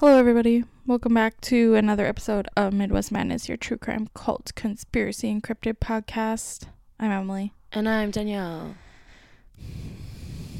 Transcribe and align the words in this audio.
Hello, 0.00 0.16
everybody. 0.16 0.64
Welcome 0.86 1.12
back 1.12 1.42
to 1.42 1.74
another 1.74 2.06
episode 2.06 2.48
of 2.56 2.72
Midwest 2.72 3.12
Madness, 3.12 3.48
your 3.48 3.58
true 3.58 3.76
crime 3.76 4.08
cult 4.14 4.50
conspiracy 4.54 5.30
encrypted 5.30 5.76
podcast. 5.76 6.68
I'm 6.98 7.10
Emily. 7.10 7.52
And 7.70 7.86
I'm 7.86 8.10
Danielle. 8.10 8.76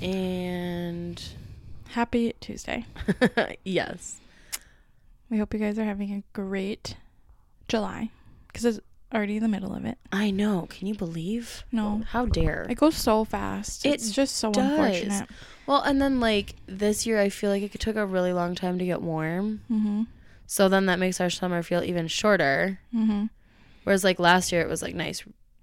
And 0.03 1.23
Happy 1.89 2.35
Tuesday. 2.41 2.85
yes. 3.65 4.21
We 5.31 5.39
hope 5.39 5.55
you 5.55 5.61
guys 5.61 5.79
are 5.79 5.85
having 5.85 6.13
a 6.13 6.23
great 6.35 6.97
July 7.67 8.11
because 8.47 8.67
it's 8.67 8.81
already 9.13 9.37
in 9.37 9.43
the 9.43 9.49
middle 9.49 9.75
of 9.75 9.85
it. 9.85 9.99
I 10.13 10.31
know. 10.31 10.67
Can 10.71 10.87
you 10.87 10.95
believe? 10.95 11.65
No. 11.73 12.03
How 12.09 12.27
dare? 12.27 12.67
It 12.69 12.77
goes 12.77 12.97
so 12.97 13.25
fast. 13.25 13.85
It 13.85 13.95
it's 13.95 14.11
just 14.11 14.37
so 14.37 14.53
does. 14.53 14.71
unfortunate. 14.71 15.29
Well, 15.67 15.83
and 15.83 16.01
then 16.01 16.21
like 16.21 16.57
this 16.67 17.07
year, 17.07 17.21
I 17.21 17.29
feel 17.29 17.51
like 17.51 17.63
it 17.63 17.81
took 17.81 17.97
a 17.97 18.07
really 18.07 18.33
long 18.33 18.55
time 18.55 18.79
to 18.79 18.85
get 18.85 19.03
warm. 19.03 19.61
Mm-hmm. 19.71 20.03
So 20.47 20.69
then 20.69 20.87
that 20.87 20.99
makes 20.99 21.21
our 21.21 21.31
summer 21.31 21.63
feel 21.63 21.85
even 21.85 22.09
shorter. 22.09 22.81
Mm-hmm. 22.95 23.27
Whereas 23.85 24.05
like 24.05 24.19
last 24.19 24.53
year, 24.53 24.63
it 24.63 24.69
was 24.69 24.83
like 24.83 24.95
nice 24.95 25.23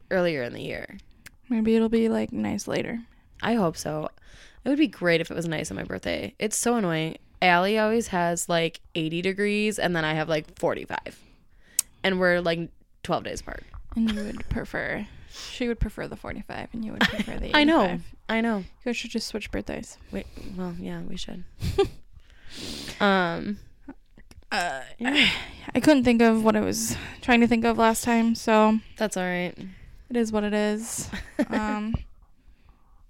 earlier 0.09 0.43
in 0.43 0.53
the 0.53 0.61
year. 0.61 0.97
Maybe 1.49 1.75
it'll 1.75 1.89
be 1.89 2.09
like 2.09 2.31
nice 2.31 2.67
later. 2.67 3.01
I 3.41 3.55
hope 3.55 3.77
so. 3.77 4.09
It 4.63 4.69
would 4.69 4.77
be 4.77 4.87
great 4.87 5.21
if 5.21 5.31
it 5.31 5.35
was 5.35 5.47
nice 5.47 5.71
on 5.71 5.77
my 5.77 5.83
birthday. 5.83 6.35
It's 6.39 6.57
so 6.57 6.75
annoying. 6.75 7.17
Allie 7.41 7.77
always 7.77 8.07
has 8.07 8.49
like 8.49 8.81
80 8.95 9.21
degrees, 9.21 9.79
and 9.79 9.95
then 9.95 10.03
I 10.03 10.13
have 10.13 10.27
like 10.27 10.57
45. 10.57 10.97
And 12.03 12.19
we're 12.19 12.41
like 12.41 12.69
12 13.07 13.23
days 13.23 13.39
apart. 13.41 13.63
And 13.95 14.11
you 14.11 14.21
would 14.21 14.49
prefer, 14.49 15.07
she 15.31 15.69
would 15.69 15.79
prefer 15.79 16.07
the 16.09 16.17
45 16.17 16.67
and 16.73 16.83
you 16.83 16.91
would 16.91 16.99
prefer 17.01 17.37
the 17.39 17.45
85. 17.47 17.55
I 17.55 17.63
know. 17.63 17.99
I 18.27 18.41
know. 18.41 18.57
You 18.57 18.65
guys 18.83 18.97
should 18.97 19.11
just 19.11 19.27
switch 19.27 19.49
birthdays. 19.49 19.97
Wait, 20.11 20.27
well, 20.57 20.75
yeah, 20.77 21.01
we 21.01 21.15
should. 21.15 21.45
um, 22.99 23.59
Uh, 24.51 24.81
Yeah. 24.97 25.29
I 25.73 25.79
couldn't 25.79 26.03
think 26.03 26.21
of 26.21 26.43
what 26.43 26.55
I 26.57 26.59
was 26.59 26.97
trying 27.21 27.39
to 27.39 27.47
think 27.47 27.63
of 27.63 27.77
last 27.77 28.03
time, 28.03 28.35
so 28.35 28.79
that's 28.97 29.15
all 29.15 29.23
right. 29.23 29.57
it 30.09 30.17
is 30.17 30.31
what 30.33 30.43
it 30.43 30.53
is. 30.53 31.09
Um, 31.49 31.93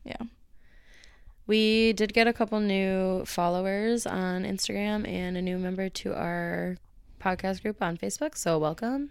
yeah. 0.04 0.18
We 1.48 1.94
did 1.94 2.14
get 2.14 2.28
a 2.28 2.34
couple 2.34 2.60
new 2.60 3.26
followers 3.26 4.06
on 4.06 4.44
Instagram 4.44 5.08
and 5.08 5.38
a 5.38 5.42
new 5.42 5.58
member 5.58 5.90
to 5.90 6.14
our 6.14 6.78
podcast 7.20 7.64
group 7.64 7.82
on 7.82 7.98
Facebook. 7.98 8.38
So 8.38 8.60
welcome. 8.60 9.10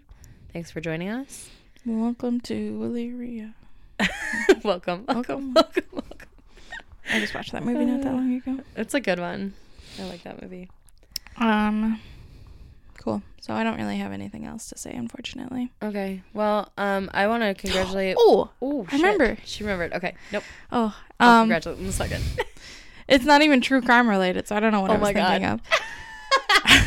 Thanks 0.57 0.71
for 0.71 0.81
joining 0.81 1.07
us. 1.09 1.51
Welcome 1.85 2.41
to 2.41 2.55
Illyria. 2.55 3.53
welcome. 4.63 5.05
Welcome. 5.07 5.53
Welcome. 5.53 5.83
Welcome. 5.93 6.27
I 7.13 7.19
just 7.19 7.35
watched 7.35 7.51
that 7.51 7.63
movie 7.63 7.85
not 7.85 8.01
that 8.01 8.11
long 8.11 8.33
ago. 8.33 8.61
It's 8.75 8.95
a 8.95 8.99
good 8.99 9.19
one. 9.19 9.53
I 9.99 10.05
like 10.05 10.23
that 10.23 10.41
movie. 10.41 10.67
Um, 11.37 12.01
cool. 12.97 13.21
So 13.39 13.53
I 13.53 13.63
don't 13.63 13.77
really 13.77 13.97
have 13.97 14.11
anything 14.11 14.45
else 14.47 14.67
to 14.69 14.77
say, 14.79 14.93
unfortunately. 14.95 15.71
Okay. 15.83 16.23
Well, 16.33 16.71
um, 16.75 17.11
I 17.13 17.27
want 17.27 17.43
to 17.43 17.53
congratulate. 17.61 18.15
Oh, 18.17 18.49
Oh, 18.59 18.87
I 18.91 18.95
remember. 18.95 19.37
She 19.45 19.63
remembered. 19.63 19.93
Okay. 19.93 20.15
Nope. 20.31 20.43
oh, 20.71 20.95
I'll 21.19 21.29
um, 21.29 21.41
congratulate 21.43 21.77
in 21.77 21.85
a 21.85 21.91
second. 21.91 22.23
it's 23.07 23.25
not 23.25 23.43
even 23.43 23.61
true 23.61 23.83
crime 23.83 24.09
related, 24.09 24.47
so 24.47 24.55
I 24.55 24.59
don't 24.59 24.71
know 24.71 24.81
what 24.81 24.89
Oh 24.89 24.95
I 24.95 24.97
was 24.97 25.13
my 25.13 25.13
thinking 25.13 25.41
God. 25.49 25.61
of. 25.61 25.61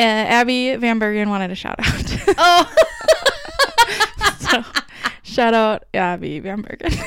uh, 0.00 0.26
Abby 0.28 0.76
Van 0.76 0.98
Bergen 0.98 1.28
wanted 1.30 1.50
a 1.50 1.54
shout 1.54 1.76
out. 1.78 2.16
oh. 2.38 2.74
so 4.38 4.64
shout 5.22 5.54
out 5.54 5.84
Abby 5.94 6.40
Van 6.40 6.62
Bergen. 6.62 6.92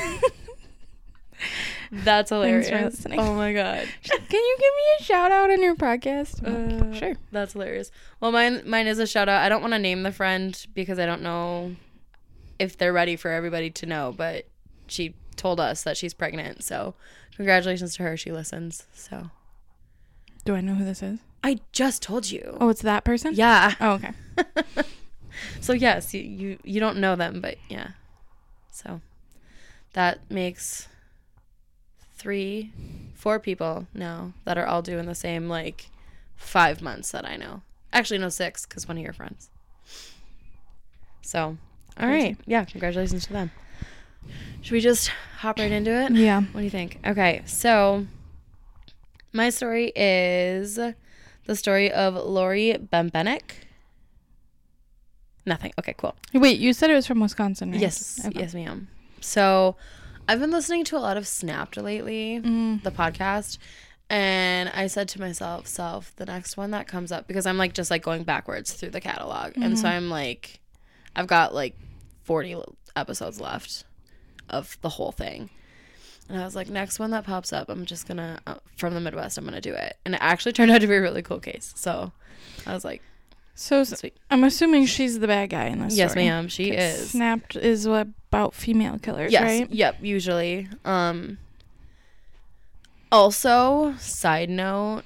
That's 1.92 2.30
hilarious. 2.30 2.70
listening. 2.70 3.20
Oh 3.20 3.34
my 3.34 3.52
god. 3.52 3.86
Can 4.02 4.20
you 4.30 4.56
give 4.58 4.72
me 4.74 4.82
a 5.00 5.02
shout 5.04 5.30
out 5.30 5.50
on 5.50 5.62
your 5.62 5.76
podcast? 5.76 6.44
I'm 6.46 6.78
like, 6.78 6.96
Uh, 6.96 6.98
sure. 6.98 7.14
That's 7.30 7.52
hilarious. 7.52 7.90
Well, 8.20 8.32
mine 8.32 8.62
mine 8.66 8.86
is 8.88 8.98
a 8.98 9.06
shout 9.06 9.28
out. 9.28 9.42
I 9.42 9.48
don't 9.48 9.60
want 9.60 9.74
to 9.74 9.78
name 9.78 10.02
the 10.02 10.10
friend 10.10 10.60
because 10.74 10.98
I 10.98 11.06
don't 11.06 11.22
know 11.22 11.76
if 12.58 12.76
they're 12.78 12.92
ready 12.92 13.14
for 13.16 13.30
everybody 13.30 13.70
to 13.70 13.86
know, 13.86 14.12
but 14.16 14.48
she 14.88 15.14
told 15.36 15.60
us 15.60 15.82
that 15.84 15.96
she's 15.96 16.14
pregnant. 16.14 16.64
So, 16.64 16.94
congratulations 17.36 17.94
to 17.96 18.02
her. 18.04 18.16
She 18.16 18.32
listens. 18.32 18.86
So, 18.94 19.30
Do 20.44 20.54
I 20.56 20.60
know 20.62 20.74
who 20.74 20.84
this 20.84 21.02
is? 21.02 21.20
I 21.44 21.58
just 21.72 22.02
told 22.02 22.30
you. 22.30 22.56
Oh, 22.58 22.70
it's 22.70 22.80
that 22.82 23.04
person? 23.04 23.34
Yeah. 23.34 23.74
Oh, 23.80 23.92
okay. 23.92 24.12
So, 25.60 25.72
yes, 25.72 26.14
you, 26.14 26.22
you 26.22 26.58
you 26.62 26.80
don't 26.80 26.98
know 26.98 27.16
them, 27.16 27.40
but 27.40 27.56
yeah. 27.68 27.88
So, 28.70 29.00
that 29.92 30.20
makes 30.30 30.88
three, 32.16 32.72
four 33.14 33.40
people 33.40 33.86
now 33.92 34.32
that 34.44 34.56
are 34.56 34.66
all 34.66 34.80
doing 34.80 35.06
the 35.06 35.14
same 35.14 35.48
like 35.48 35.90
5 36.36 36.80
months 36.82 37.10
that 37.10 37.26
I 37.26 37.36
know. 37.36 37.62
Actually, 37.92 38.18
no, 38.18 38.28
6 38.28 38.66
cuz 38.66 38.86
one 38.86 38.96
of 38.96 39.02
your 39.02 39.12
friends. 39.12 39.50
So, 41.22 41.56
all 41.98 42.08
right. 42.08 42.36
Yeah, 42.46 42.64
congratulations 42.64 43.26
to 43.26 43.32
them. 43.32 43.50
Should 44.62 44.72
we 44.72 44.80
just 44.80 45.08
hop 45.38 45.58
right 45.58 45.72
into 45.72 45.90
it? 45.90 46.12
Yeah. 46.12 46.40
What 46.40 46.60
do 46.60 46.64
you 46.64 46.70
think? 46.70 47.00
Okay, 47.06 47.42
so 47.44 48.06
my 49.32 49.50
story 49.50 49.92
is 49.96 50.78
the 51.46 51.56
story 51.56 51.90
of 51.92 52.14
Laurie 52.14 52.74
Bembenek. 52.92 53.42
Nothing. 55.46 55.72
Okay, 55.78 55.94
cool. 55.98 56.14
Wait, 56.32 56.58
you 56.58 56.72
said 56.72 56.90
it 56.90 56.94
was 56.94 57.06
from 57.06 57.20
Wisconsin, 57.20 57.70
right? 57.72 57.80
Yes, 57.80 58.20
Okay. 58.24 58.40
yes, 58.40 58.54
ma'am. 58.54 58.88
So 59.20 59.76
I've 60.26 60.40
been 60.40 60.50
listening 60.50 60.84
to 60.84 60.96
a 60.96 61.00
lot 61.00 61.16
of 61.18 61.26
Snapped 61.26 61.76
lately, 61.76 62.40
Mm. 62.42 62.82
the 62.82 62.90
podcast, 62.90 63.58
and 64.08 64.70
I 64.70 64.86
said 64.86 65.08
to 65.10 65.20
myself, 65.20 65.66
self, 65.66 66.16
the 66.16 66.24
next 66.26 66.56
one 66.56 66.70
that 66.70 66.86
comes 66.88 67.12
up 67.12 67.26
because 67.26 67.44
I'm 67.46 67.58
like 67.58 67.74
just 67.74 67.90
like 67.90 68.02
going 68.02 68.24
backwards 68.24 68.72
through 68.72 68.90
the 68.90 69.00
catalog, 69.02 69.52
and 69.56 69.78
so 69.78 69.86
I'm 69.88 70.08
like, 70.08 70.60
I've 71.14 71.26
got 71.26 71.54
like 71.54 71.76
40 72.22 72.56
episodes 72.96 73.38
left 73.38 73.84
of 74.48 74.78
the 74.80 74.88
whole 74.90 75.12
thing. 75.12 75.50
And 76.28 76.40
I 76.40 76.44
was 76.44 76.56
like, 76.56 76.68
next 76.70 76.98
one 76.98 77.10
that 77.10 77.24
pops 77.24 77.52
up, 77.52 77.68
I'm 77.68 77.84
just 77.84 78.08
gonna 78.08 78.40
uh, 78.46 78.54
from 78.76 78.94
the 78.94 79.00
Midwest, 79.00 79.36
I'm 79.38 79.44
gonna 79.44 79.60
do 79.60 79.74
it. 79.74 79.96
And 80.04 80.14
it 80.14 80.20
actually 80.22 80.52
turned 80.52 80.70
out 80.70 80.80
to 80.80 80.86
be 80.86 80.94
a 80.94 81.00
really 81.00 81.22
cool 81.22 81.40
case. 81.40 81.72
So 81.76 82.12
I 82.66 82.72
was 82.72 82.84
like, 82.84 83.02
So 83.54 83.84
sweet. 83.84 84.16
I'm 84.30 84.42
assuming 84.44 84.86
she's 84.86 85.18
the 85.18 85.26
bad 85.26 85.50
guy 85.50 85.66
in 85.66 85.80
this 85.80 85.94
Yes, 85.96 86.12
story. 86.12 86.24
ma'am, 86.26 86.48
she 86.48 86.70
is. 86.70 87.10
Snapped 87.10 87.56
is 87.56 87.86
what 87.86 88.08
about 88.30 88.54
female 88.54 88.98
killers, 88.98 89.32
Yes. 89.32 89.42
right? 89.42 89.70
Yep. 89.70 89.98
Usually. 90.00 90.68
Um. 90.84 91.38
Also, 93.12 93.94
side 93.98 94.50
note, 94.50 95.02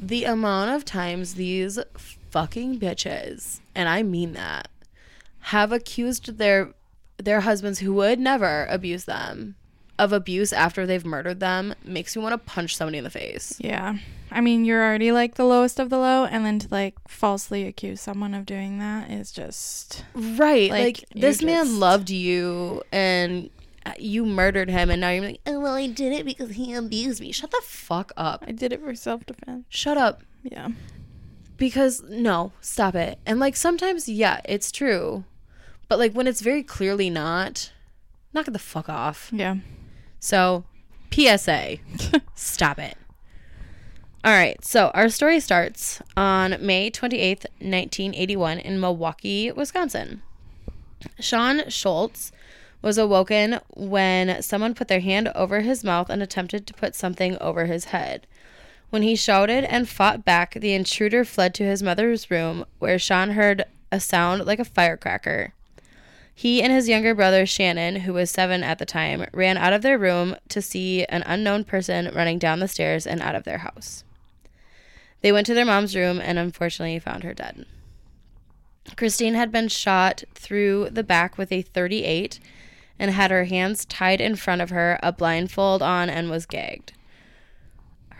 the 0.00 0.24
amount 0.24 0.70
of 0.70 0.84
times 0.84 1.34
these 1.34 1.78
fucking 2.30 2.78
bitches, 2.80 3.60
and 3.74 3.88
I 3.88 4.02
mean 4.02 4.32
that, 4.32 4.68
have 5.40 5.72
accused 5.72 6.38
their 6.38 6.72
their 7.18 7.40
husbands 7.42 7.80
who 7.80 7.92
would 7.92 8.18
never 8.18 8.66
abuse 8.70 9.04
them 9.04 9.56
of 10.00 10.12
abuse 10.12 10.52
after 10.52 10.86
they've 10.86 11.04
murdered 11.04 11.40
them 11.40 11.74
makes 11.84 12.16
me 12.16 12.22
want 12.22 12.32
to 12.32 12.38
punch 12.38 12.76
somebody 12.76 12.98
in 12.98 13.04
the 13.04 13.10
face. 13.10 13.56
Yeah. 13.58 13.98
I 14.32 14.40
mean, 14.40 14.64
you're 14.64 14.82
already 14.82 15.12
like 15.12 15.34
the 15.34 15.44
lowest 15.44 15.78
of 15.80 15.90
the 15.90 15.98
low, 15.98 16.24
and 16.24 16.44
then 16.46 16.58
to 16.60 16.68
like 16.70 16.94
falsely 17.08 17.66
accuse 17.66 18.00
someone 18.00 18.32
of 18.34 18.46
doing 18.46 18.78
that 18.78 19.10
is 19.10 19.32
just. 19.32 20.04
Right. 20.14 20.70
Like, 20.70 20.80
Like, 20.80 21.04
this 21.14 21.42
man 21.42 21.78
loved 21.80 22.10
you 22.10 22.82
and 22.92 23.50
uh, 23.86 23.92
you 23.98 24.24
murdered 24.26 24.70
him 24.70 24.90
and 24.90 25.00
now 25.00 25.10
you're 25.10 25.24
like, 25.24 25.40
"Oh, 25.46 25.58
well, 25.60 25.74
I 25.74 25.86
did 25.88 26.12
it 26.12 26.24
because 26.24 26.50
he 26.50 26.74
abused 26.74 27.20
me." 27.20 27.32
Shut 27.32 27.50
the 27.50 27.60
fuck 27.64 28.12
up. 28.16 28.44
I 28.46 28.52
did 28.52 28.72
it 28.72 28.80
for 28.82 28.94
self 28.94 29.26
defense. 29.26 29.64
Shut 29.68 29.96
up. 29.98 30.22
Yeah. 30.42 30.68
because 31.56 32.02
no 32.08 32.52
stop 32.62 32.94
it 32.94 33.18
and 33.26 33.38
like 33.38 33.54
sometimes 33.54 34.08
yeah 34.08 34.40
it's 34.46 34.72
true 34.72 35.24
but 35.88 35.98
like 35.98 36.12
when 36.14 36.26
it's 36.26 36.40
very 36.40 36.62
clearly 36.62 37.10
not 37.10 37.70
knock 38.32 38.48
it 38.48 38.52
the 38.52 38.58
fuck 38.58 38.88
off 38.88 39.28
Yeah. 39.32 39.56
So 40.20 40.64
psa 41.10 41.80
stop 42.34 42.78
it. 42.78 42.96
All 44.22 44.32
right 44.32 44.62
so 44.64 44.90
our 44.94 45.08
story 45.08 45.40
starts 45.40 46.00
on 46.16 46.56
may 46.64 46.90
28th 46.90 47.46
1981 47.58 48.58
in 48.58 48.78
milwaukee 48.78 49.50
wisconsin. 49.50 50.22
Sean 51.18 51.68
schultz 51.68 52.30
was 52.82 52.98
awoken 52.98 53.60
when 53.74 54.42
someone 54.42 54.74
put 54.74 54.88
their 54.88 55.00
hand 55.00 55.28
over 55.34 55.60
his 55.60 55.84
mouth 55.84 56.08
and 56.08 56.22
attempted 56.22 56.66
to 56.66 56.74
put 56.74 56.94
something 56.94 57.36
over 57.38 57.66
his 57.66 57.86
head. 57.86 58.26
When 58.90 59.02
he 59.02 59.14
shouted 59.14 59.64
and 59.64 59.88
fought 59.88 60.24
back, 60.24 60.54
the 60.54 60.72
intruder 60.72 61.24
fled 61.24 61.54
to 61.54 61.64
his 61.64 61.82
mother's 61.82 62.30
room, 62.30 62.64
where 62.78 62.98
Sean 62.98 63.30
heard 63.30 63.64
a 63.92 64.00
sound 64.00 64.46
like 64.46 64.58
a 64.58 64.64
firecracker. 64.64 65.52
He 66.40 66.62
and 66.62 66.72
his 66.72 66.88
younger 66.88 67.14
brother, 67.14 67.44
Shannon, 67.44 67.96
who 67.96 68.14
was 68.14 68.30
seven 68.30 68.62
at 68.62 68.78
the 68.78 68.86
time, 68.86 69.26
ran 69.34 69.58
out 69.58 69.74
of 69.74 69.82
their 69.82 69.98
room 69.98 70.36
to 70.48 70.62
see 70.62 71.04
an 71.04 71.22
unknown 71.26 71.64
person 71.64 72.10
running 72.14 72.38
down 72.38 72.60
the 72.60 72.66
stairs 72.66 73.06
and 73.06 73.20
out 73.20 73.34
of 73.34 73.44
their 73.44 73.58
house. 73.58 74.04
They 75.20 75.32
went 75.32 75.46
to 75.48 75.54
their 75.54 75.66
mom's 75.66 75.94
room 75.94 76.18
and 76.18 76.38
unfortunately 76.38 76.98
found 76.98 77.24
her 77.24 77.34
dead. 77.34 77.66
Christine 78.96 79.34
had 79.34 79.52
been 79.52 79.68
shot 79.68 80.24
through 80.34 80.88
the 80.88 81.04
back 81.04 81.36
with 81.36 81.52
a 81.52 81.60
38 81.60 82.40
and 82.98 83.10
had 83.10 83.30
her 83.30 83.44
hands 83.44 83.84
tied 83.84 84.22
in 84.22 84.34
front 84.34 84.62
of 84.62 84.70
her, 84.70 84.98
a 85.02 85.12
blindfold 85.12 85.82
on, 85.82 86.08
and 86.08 86.30
was 86.30 86.46
gagged. 86.46 86.94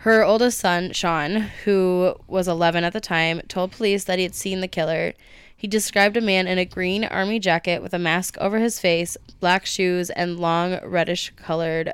Her 0.01 0.23
oldest 0.23 0.59
son, 0.59 0.91
Sean, 0.91 1.49
who 1.65 2.15
was 2.27 2.47
11 2.47 2.83
at 2.83 2.93
the 2.93 3.01
time, 3.01 3.41
told 3.47 3.71
police 3.71 4.03
that 4.03 4.19
he 4.19 4.23
had 4.23 4.35
seen 4.35 4.61
the 4.61 4.67
killer. 4.67 5.13
He 5.61 5.67
described 5.67 6.17
a 6.17 6.21
man 6.21 6.47
in 6.47 6.57
a 6.57 6.65
green 6.65 7.03
army 7.03 7.37
jacket 7.37 7.83
with 7.83 7.93
a 7.93 7.99
mask 7.99 8.35
over 8.39 8.57
his 8.57 8.79
face, 8.79 9.15
black 9.39 9.67
shoes, 9.67 10.09
and 10.09 10.39
long 10.39 10.79
reddish 10.83 11.31
colored 11.35 11.93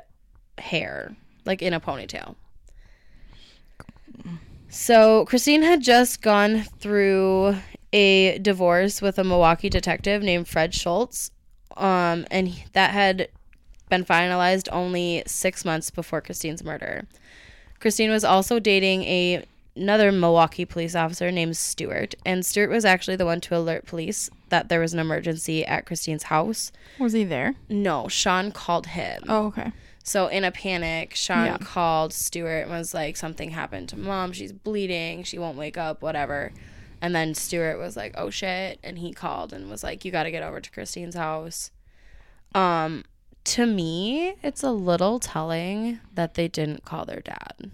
hair, 0.56 1.14
like 1.44 1.60
in 1.60 1.74
a 1.74 1.78
ponytail. 1.78 2.34
So, 4.70 5.26
Christine 5.26 5.60
had 5.60 5.82
just 5.82 6.22
gone 6.22 6.62
through 6.78 7.56
a 7.92 8.38
divorce 8.38 9.02
with 9.02 9.18
a 9.18 9.24
Milwaukee 9.24 9.68
detective 9.68 10.22
named 10.22 10.48
Fred 10.48 10.72
Schultz, 10.72 11.30
um, 11.76 12.24
and 12.30 12.50
that 12.72 12.92
had 12.92 13.28
been 13.90 14.02
finalized 14.02 14.70
only 14.72 15.24
six 15.26 15.66
months 15.66 15.90
before 15.90 16.22
Christine's 16.22 16.64
murder. 16.64 17.06
Christine 17.80 18.12
was 18.12 18.24
also 18.24 18.60
dating 18.60 19.04
a 19.04 19.44
another 19.78 20.10
Milwaukee 20.12 20.64
police 20.64 20.94
officer 20.94 21.30
named 21.30 21.56
Stuart, 21.56 22.14
and 22.26 22.44
Stuart 22.44 22.70
was 22.70 22.84
actually 22.84 23.16
the 23.16 23.24
one 23.24 23.40
to 23.42 23.56
alert 23.56 23.86
police 23.86 24.30
that 24.48 24.68
there 24.68 24.80
was 24.80 24.92
an 24.94 24.98
emergency 25.00 25.64
at 25.64 25.86
Christine's 25.86 26.24
house. 26.24 26.72
Was 26.98 27.12
he 27.12 27.24
there? 27.24 27.54
No, 27.68 28.08
Sean 28.08 28.50
called 28.52 28.86
him. 28.88 29.22
Oh, 29.28 29.46
okay. 29.46 29.72
So 30.02 30.26
in 30.28 30.42
a 30.44 30.50
panic, 30.50 31.14
Sean 31.14 31.44
Yeah. 31.46 31.58
called 31.58 32.12
Stuart 32.14 32.62
and 32.62 32.70
was 32.70 32.94
like, 32.94 33.16
"Something 33.16 33.50
happened 33.50 33.90
to 33.90 33.96
mom. 33.98 34.32
She's 34.32 34.52
bleeding. 34.52 35.22
She 35.22 35.38
won't 35.38 35.58
wake 35.58 35.76
up. 35.76 36.00
Whatever." 36.00 36.52
And 37.02 37.14
then 37.14 37.34
Stuart 37.34 37.78
was 37.78 37.96
like, 37.96 38.14
"Oh 38.16 38.30
shit!" 38.30 38.80
And 38.82 38.98
he 38.98 39.12
called 39.12 39.52
and 39.52 39.68
was 39.70 39.84
like, 39.84 40.04
"You 40.04 40.10
got 40.10 40.22
to 40.24 40.30
get 40.30 40.42
over 40.42 40.60
to 40.60 40.70
Christine's 40.70 41.14
house." 41.14 41.70
Um, 42.54 43.04
to 43.44 43.66
me, 43.66 44.34
it's 44.42 44.62
a 44.62 44.70
little 44.70 45.18
telling 45.20 46.00
that 46.14 46.34
they 46.34 46.48
didn't 46.48 46.84
call 46.84 47.04
their 47.04 47.20
dad. 47.20 47.70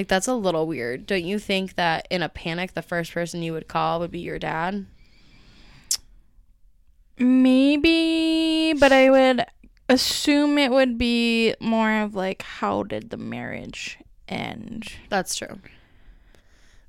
Like 0.00 0.08
that's 0.08 0.28
a 0.28 0.34
little 0.34 0.66
weird. 0.66 1.04
Don't 1.04 1.24
you 1.24 1.38
think 1.38 1.74
that 1.76 2.08
in 2.08 2.22
a 2.22 2.30
panic, 2.30 2.72
the 2.72 2.80
first 2.80 3.12
person 3.12 3.42
you 3.42 3.52
would 3.52 3.68
call 3.68 4.00
would 4.00 4.10
be 4.10 4.20
your 4.20 4.38
dad? 4.38 4.86
Maybe, 7.18 8.72
but 8.72 8.92
I 8.92 9.10
would 9.10 9.44
assume 9.90 10.56
it 10.56 10.70
would 10.70 10.96
be 10.96 11.54
more 11.60 12.00
of 12.00 12.14
like, 12.14 12.40
how 12.40 12.82
did 12.82 13.10
the 13.10 13.18
marriage 13.18 13.98
end? 14.26 14.90
That's 15.10 15.34
true. 15.34 15.58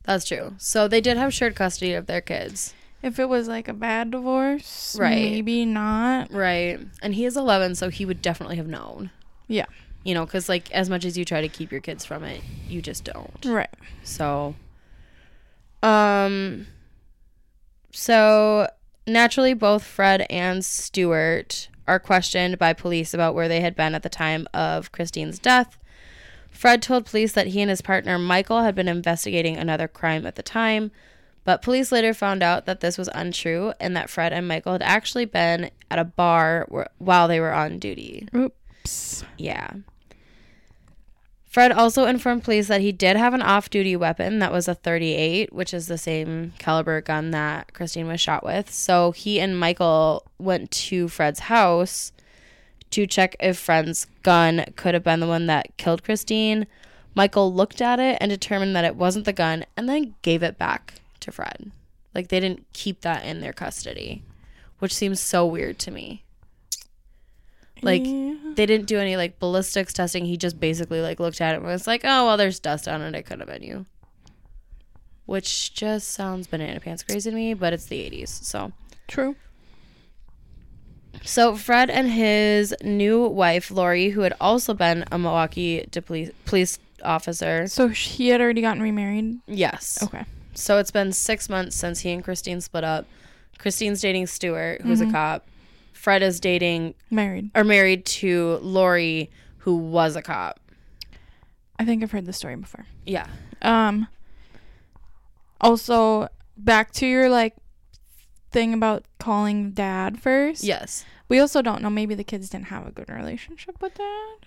That's 0.03 0.23
true. 0.25 0.53
So 0.57 0.87
they 0.87 1.01
did 1.01 1.17
have 1.17 1.33
shared 1.33 1.55
custody 1.55 1.91
of 1.93 2.05
their 2.05 2.21
kids. 2.21 2.73
If 3.03 3.19
it 3.19 3.27
was 3.27 3.49
like 3.49 3.67
a 3.67 3.73
bad 3.73 4.11
divorce, 4.11 4.95
Right. 4.97 5.15
maybe 5.15 5.65
not. 5.65 6.31
Right. 6.31 6.79
And 7.01 7.13
he 7.15 7.25
is 7.25 7.35
11, 7.35 7.75
so 7.75 7.89
he 7.89 8.05
would 8.05 8.21
definitely 8.21 8.55
have 8.55 8.67
known. 8.67 9.09
Yeah. 9.49 9.65
You 10.03 10.13
know, 10.13 10.25
because, 10.25 10.49
like, 10.49 10.71
as 10.71 10.89
much 10.89 11.05
as 11.05 11.17
you 11.17 11.25
try 11.25 11.41
to 11.41 11.47
keep 11.47 11.71
your 11.71 11.81
kids 11.81 12.05
from 12.05 12.23
it, 12.23 12.41
you 12.67 12.81
just 12.81 13.03
don't. 13.03 13.45
Right. 13.45 13.69
So, 14.03 14.55
um, 15.83 16.67
so 17.91 18.67
naturally, 19.05 19.53
both 19.53 19.83
Fred 19.83 20.25
and 20.29 20.65
Stuart 20.65 21.69
are 21.87 21.99
questioned 21.99 22.57
by 22.57 22.73
police 22.73 23.13
about 23.13 23.35
where 23.35 23.47
they 23.47 23.61
had 23.61 23.75
been 23.75 23.93
at 23.93 24.03
the 24.03 24.09
time 24.09 24.47
of 24.53 24.91
Christine's 24.91 25.39
death. 25.39 25.77
Fred 26.51 26.81
told 26.81 27.05
police 27.05 27.33
that 27.33 27.47
he 27.47 27.61
and 27.61 27.69
his 27.69 27.81
partner 27.81 28.17
Michael 28.19 28.61
had 28.61 28.75
been 28.75 28.87
investigating 28.87 29.57
another 29.57 29.87
crime 29.87 30.25
at 30.25 30.35
the 30.35 30.43
time, 30.43 30.91
but 31.43 31.61
police 31.61 31.91
later 31.91 32.13
found 32.13 32.43
out 32.43 32.65
that 32.65 32.81
this 32.81 32.97
was 32.97 33.09
untrue 33.15 33.73
and 33.79 33.95
that 33.95 34.09
Fred 34.09 34.31
and 34.33 34.47
Michael 34.47 34.73
had 34.73 34.83
actually 34.83 35.25
been 35.25 35.71
at 35.89 35.97
a 35.97 36.03
bar 36.03 36.67
wh- 36.71 37.01
while 37.01 37.27
they 37.27 37.39
were 37.39 37.53
on 37.53 37.79
duty. 37.79 38.27
Oops. 38.35 39.23
Yeah. 39.37 39.71
Fred 41.51 41.73
also 41.73 42.05
informed 42.05 42.45
police 42.45 42.69
that 42.69 42.79
he 42.79 42.93
did 42.93 43.17
have 43.17 43.33
an 43.33 43.41
off 43.41 43.69
duty 43.69 43.93
weapon 43.97 44.39
that 44.39 44.53
was 44.53 44.69
a 44.69 44.73
38, 44.73 45.51
which 45.51 45.73
is 45.73 45.87
the 45.87 45.97
same 45.97 46.53
caliber 46.59 47.01
gun 47.01 47.31
that 47.31 47.73
Christine 47.73 48.07
was 48.07 48.21
shot 48.21 48.45
with. 48.45 48.71
So 48.71 49.11
he 49.11 49.37
and 49.37 49.59
Michael 49.59 50.25
went 50.39 50.71
to 50.71 51.09
Fred's 51.09 51.41
house 51.41 52.13
to 52.91 53.05
check 53.05 53.35
if 53.41 53.57
Fred's 53.59 54.07
gun 54.23 54.63
could 54.77 54.93
have 54.93 55.03
been 55.03 55.19
the 55.19 55.27
one 55.27 55.47
that 55.47 55.75
killed 55.75 56.05
Christine. 56.05 56.67
Michael 57.15 57.53
looked 57.53 57.81
at 57.81 57.99
it 57.99 58.17
and 58.21 58.29
determined 58.29 58.73
that 58.77 58.85
it 58.85 58.95
wasn't 58.95 59.25
the 59.25 59.33
gun 59.33 59.65
and 59.75 59.89
then 59.89 60.15
gave 60.21 60.43
it 60.43 60.57
back 60.57 61.01
to 61.19 61.33
Fred. 61.33 61.73
Like 62.15 62.29
they 62.29 62.39
didn't 62.39 62.65
keep 62.71 63.01
that 63.01 63.25
in 63.25 63.41
their 63.41 63.51
custody, 63.51 64.23
which 64.79 64.95
seems 64.95 65.19
so 65.19 65.45
weird 65.45 65.79
to 65.79 65.91
me. 65.91 66.23
Like 67.81 68.03
Yeah. 68.05 68.35
they 68.55 68.65
didn't 68.65 68.87
do 68.87 68.99
any 68.99 69.17
like 69.17 69.39
ballistics 69.39 69.93
testing. 69.93 70.25
He 70.25 70.37
just 70.37 70.59
basically 70.59 71.01
like 71.01 71.19
looked 71.19 71.41
at 71.41 71.53
it 71.53 71.57
and 71.57 71.65
was 71.65 71.87
like, 71.87 72.01
"Oh 72.03 72.25
well, 72.25 72.37
there's 72.37 72.59
dust 72.59 72.87
on 72.87 73.01
it. 73.01 73.15
It 73.15 73.23
could 73.23 73.39
have 73.39 73.49
been 73.49 73.63
you." 73.63 73.85
Which 75.25 75.73
just 75.73 76.09
sounds 76.09 76.47
banana 76.47 76.79
pants 76.79 77.03
crazy 77.03 77.29
to 77.29 77.35
me, 77.35 77.53
but 77.53 77.73
it's 77.73 77.85
the 77.85 77.99
'80s, 77.99 78.29
so. 78.43 78.71
True. 79.07 79.35
So 81.23 81.55
Fred 81.55 81.89
and 81.89 82.09
his 82.09 82.73
new 82.83 83.25
wife 83.27 83.69
Laurie, 83.69 84.09
who 84.09 84.21
had 84.21 84.33
also 84.41 84.73
been 84.73 85.05
a 85.11 85.19
Milwaukee 85.19 85.85
de- 85.91 86.01
police 86.01 86.31
police 86.45 86.79
officer, 87.03 87.67
So 87.67 87.87
he 87.89 88.29
had 88.29 88.41
already 88.41 88.61
gotten 88.61 88.81
remarried. 88.81 89.39
yes. 89.47 89.99
Okay. 90.03 90.23
So 90.53 90.77
it's 90.77 90.91
been 90.91 91.11
six 91.11 91.49
months 91.49 91.75
since 91.75 92.01
he 92.01 92.11
and 92.11 92.23
Christine 92.23 92.61
split 92.61 92.83
up. 92.83 93.05
Christine's 93.57 94.01
dating 94.01 94.27
Stuart, 94.27 94.81
who's 94.81 94.99
a 95.01 95.05
mm-hmm. 95.05 95.13
cop. 95.13 95.45
Fred 96.01 96.23
is 96.23 96.39
dating 96.39 96.95
Married. 97.11 97.51
or 97.53 97.63
married 97.63 98.07
to 98.07 98.57
Laurie, 98.63 99.29
who 99.57 99.75
was 99.75 100.15
a 100.15 100.21
cop. 100.23 100.59
I 101.77 101.85
think 101.85 102.01
I've 102.01 102.11
heard 102.11 102.25
this 102.25 102.37
story 102.37 102.55
before. 102.55 102.87
Yeah. 103.05 103.27
Um. 103.61 104.07
Also, 105.59 106.27
back 106.57 106.91
to 106.93 107.05
your 107.05 107.29
like 107.29 107.55
thing 108.51 108.73
about 108.73 109.05
calling 109.19 109.73
dad 109.73 110.19
first. 110.19 110.63
Yes. 110.63 111.05
We 111.29 111.37
also 111.37 111.61
don't 111.61 111.83
know. 111.83 111.91
Maybe 111.91 112.15
the 112.15 112.23
kids 112.23 112.49
didn't 112.49 112.67
have 112.69 112.87
a 112.87 112.91
good 112.91 113.07
relationship 113.07 113.79
with 113.79 113.93
dad. 113.93 114.37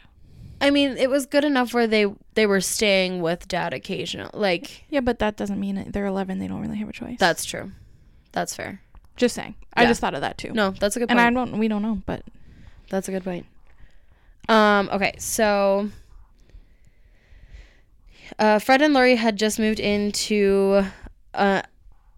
I 0.60 0.70
mean, 0.70 0.96
it 0.96 1.08
was 1.08 1.24
good 1.24 1.44
enough 1.44 1.72
where 1.72 1.86
they 1.86 2.06
they 2.34 2.46
were 2.46 2.60
staying 2.60 3.22
with 3.22 3.46
dad 3.46 3.72
occasionally. 3.72 4.30
Like 4.34 4.86
Yeah, 4.90 5.02
but 5.02 5.20
that 5.20 5.36
doesn't 5.36 5.60
mean. 5.60 5.88
They're 5.92 6.06
11. 6.06 6.40
They 6.40 6.48
don't 6.48 6.60
really 6.60 6.78
have 6.78 6.88
a 6.88 6.92
choice. 6.92 7.18
that's 7.20 7.44
true. 7.44 7.70
That's 8.32 8.56
fair. 8.56 8.80
Just 9.16 9.34
saying. 9.34 9.54
I 9.74 9.82
Yeah. 9.82 9.88
just 9.88 10.00
thought 10.00 10.14
of 10.14 10.20
that 10.22 10.38
too. 10.38 10.52
No, 10.52 10.70
that's 10.70 10.96
a 10.96 10.98
good 10.98 11.08
point. 11.08 11.20
and. 11.20 11.38
I 11.38 11.44
don't. 11.44 11.58
We 11.58 11.68
don't 11.68 11.82
know, 11.82 12.02
but 12.06 12.22
that's 12.90 13.08
a 13.08 13.12
good 13.12 13.24
point. 13.24 13.46
Um. 14.48 14.88
Okay. 14.92 15.14
So. 15.18 15.90
Uh, 18.38 18.58
Fred 18.58 18.82
and 18.82 18.94
Laurie 18.94 19.16
had 19.16 19.36
just 19.36 19.58
moved 19.58 19.78
into 19.78 20.82
a, 21.34 21.62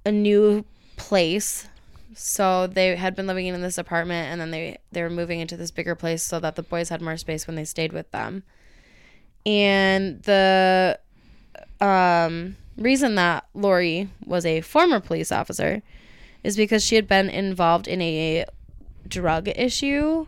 a 0.05 0.13
new 0.13 0.65
place. 0.97 1.67
So 2.15 2.67
they 2.69 2.97
had 2.97 3.15
been 3.15 3.27
living 3.27 3.47
in 3.47 3.61
this 3.61 3.77
apartment 3.77 4.31
and 4.31 4.41
then 4.41 4.51
they, 4.51 4.79
they 4.93 5.03
were 5.03 5.11
moving 5.11 5.41
into 5.41 5.57
this 5.57 5.71
bigger 5.71 5.95
place 5.95 6.23
so 6.23 6.41
that 6.41 6.55
the 6.57 6.63
boys 6.63 6.89
had 6.89 7.03
more 7.03 7.17
space 7.19 7.47
when 7.47 7.57
they 7.57 7.65
stayed 7.65 7.93
with 7.93 8.11
them. 8.13 8.43
And 9.45 10.23
the 10.23 10.99
um, 11.81 12.57
reason 12.79 13.17
that 13.17 13.47
Laurie 13.53 14.09
was 14.25 14.47
a 14.47 14.61
former 14.63 15.01
police 15.01 15.31
officer 15.31 15.83
is 16.47 16.57
because 16.57 16.85
she 16.85 16.95
had 16.95 17.09
been 17.09 17.29
involved 17.29 17.89
in 17.89 18.01
a 18.01 18.45
drug 19.09 19.49
issue 19.49 20.27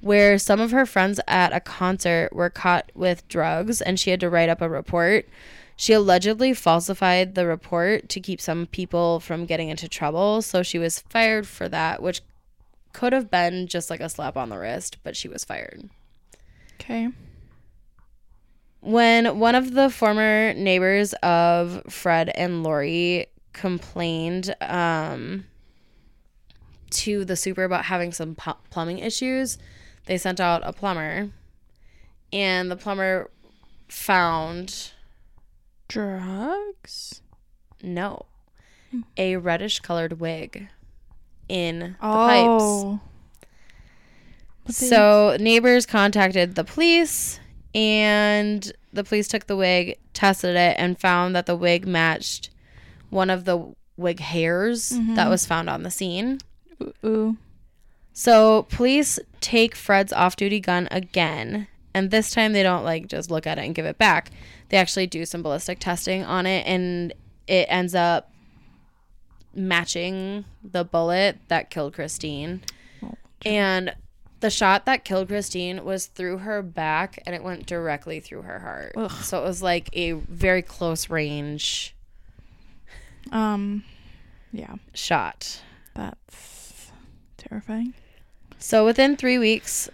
where 0.00 0.38
some 0.38 0.60
of 0.60 0.70
her 0.70 0.86
friends 0.86 1.18
at 1.26 1.52
a 1.52 1.58
concert 1.58 2.32
were 2.32 2.48
caught 2.48 2.92
with 2.94 3.26
drugs 3.26 3.80
and 3.80 3.98
she 3.98 4.10
had 4.10 4.20
to 4.20 4.30
write 4.30 4.48
up 4.48 4.60
a 4.60 4.68
report. 4.68 5.28
She 5.74 5.92
allegedly 5.92 6.54
falsified 6.54 7.34
the 7.34 7.46
report 7.46 8.08
to 8.10 8.20
keep 8.20 8.40
some 8.40 8.66
people 8.66 9.18
from 9.18 9.44
getting 9.44 9.68
into 9.68 9.88
trouble, 9.88 10.40
so 10.40 10.62
she 10.62 10.78
was 10.78 11.00
fired 11.00 11.48
for 11.48 11.68
that, 11.68 12.00
which 12.00 12.22
could 12.92 13.12
have 13.12 13.28
been 13.28 13.66
just 13.66 13.90
like 13.90 14.00
a 14.00 14.08
slap 14.08 14.36
on 14.36 14.48
the 14.48 14.58
wrist, 14.58 14.98
but 15.02 15.16
she 15.16 15.26
was 15.28 15.44
fired. 15.44 15.90
okay. 16.74 17.08
When 18.80 19.40
one 19.40 19.56
of 19.56 19.74
the 19.74 19.90
former 19.90 20.54
neighbors 20.54 21.12
of 21.14 21.82
Fred 21.90 22.30
and 22.36 22.62
Laurie 22.62 23.26
complained 23.52 24.54
um, 24.60 25.44
to 26.90 27.24
the 27.24 27.36
super 27.36 27.64
about 27.64 27.86
having 27.86 28.12
some 28.12 28.34
pu- 28.34 28.52
plumbing 28.70 28.98
issues, 28.98 29.58
they 30.06 30.18
sent 30.18 30.40
out 30.40 30.62
a 30.64 30.72
plumber, 30.72 31.30
and 32.32 32.70
the 32.70 32.76
plumber 32.76 33.30
found 33.88 34.92
Drugs. 35.88 37.22
no 37.82 38.26
hmm. 38.90 39.00
a 39.16 39.36
reddish 39.36 39.80
colored 39.80 40.20
wig 40.20 40.68
in 41.48 41.78
the 41.78 41.94
oh. 42.02 42.26
pipes. 42.26 42.64
Oh. 42.64 43.00
So 44.68 45.36
neighbors 45.38 45.86
contacted 45.86 46.56
the 46.56 46.64
police, 46.64 47.38
and 47.74 48.72
the 48.92 49.04
police 49.04 49.28
took 49.28 49.46
the 49.46 49.56
wig, 49.56 49.98
tested 50.12 50.56
it, 50.56 50.76
and 50.78 50.98
found 50.98 51.36
that 51.36 51.46
the 51.46 51.54
wig 51.54 51.86
matched 51.86 52.50
one 53.10 53.30
of 53.30 53.44
the 53.44 53.74
wig 53.96 54.20
hairs 54.20 54.92
mm-hmm. 54.92 55.14
that 55.14 55.28
was 55.28 55.46
found 55.46 55.70
on 55.70 55.82
the 55.82 55.90
scene. 55.90 56.40
Ooh, 56.82 56.92
ooh. 57.04 57.36
So 58.12 58.62
police 58.70 59.18
take 59.40 59.74
Fred's 59.74 60.12
off-duty 60.12 60.60
gun 60.60 60.88
again, 60.90 61.66
And 61.94 62.10
this 62.10 62.30
time 62.30 62.52
they 62.52 62.62
don't 62.62 62.84
like 62.84 63.08
just 63.08 63.30
look 63.30 63.46
at 63.46 63.58
it 63.58 63.64
and 63.64 63.74
give 63.74 63.84
it 63.86 63.98
back. 63.98 64.30
They 64.70 64.76
actually 64.78 65.06
do 65.06 65.24
some 65.26 65.42
ballistic 65.42 65.78
testing 65.78 66.24
on 66.24 66.46
it 66.46 66.66
and 66.66 67.12
it 67.46 67.66
ends 67.68 67.94
up 67.94 68.30
matching 69.54 70.44
the 70.62 70.84
bullet 70.84 71.38
that 71.48 71.70
killed 71.70 71.94
Christine. 71.94 72.62
Oh, 73.02 73.14
And 73.44 73.94
the 74.40 74.50
shot 74.50 74.84
that 74.86 75.04
killed 75.04 75.28
Christine 75.28 75.84
was 75.84 76.06
through 76.06 76.38
her 76.38 76.62
back 76.62 77.22
and 77.26 77.34
it 77.34 77.42
went 77.42 77.66
directly 77.66 78.20
through 78.20 78.42
her 78.42 78.58
heart. 78.60 78.92
Ugh. 78.96 79.10
So 79.10 79.38
it 79.42 79.44
was 79.44 79.62
like 79.62 79.88
a 79.92 80.12
very 80.12 80.62
close 80.62 81.08
range 81.08 81.94
Um, 83.32 83.84
yeah, 84.52 84.74
shot. 84.94 85.60
that's 85.94 86.55
terrifying. 87.48 87.94
So 88.58 88.84
within 88.84 89.16
three 89.16 89.38
weeks, 89.38 89.88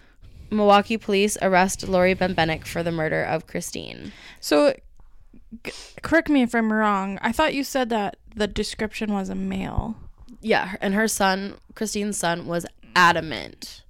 Milwaukee 0.49 0.97
police 0.97 1.37
arrest 1.41 1.87
Laurie 1.87 2.15
Bembenek 2.15 2.65
for 2.65 2.83
the 2.83 2.91
murder 2.91 3.23
of 3.23 3.47
Christine. 3.47 4.11
So, 4.39 4.73
g- 5.63 5.71
correct 6.01 6.29
me 6.29 6.41
if 6.43 6.53
I'm 6.55 6.71
wrong. 6.71 7.17
I 7.21 7.31
thought 7.31 7.53
you 7.53 7.63
said 7.63 7.89
that 7.89 8.17
the 8.35 8.47
description 8.47 9.13
was 9.13 9.29
a 9.29 9.35
male. 9.35 9.95
Yeah, 10.41 10.75
and 10.81 10.93
her 10.93 11.07
son, 11.07 11.55
Christine's 11.75 12.17
son, 12.17 12.45
was 12.47 12.65
adamant 12.95 13.83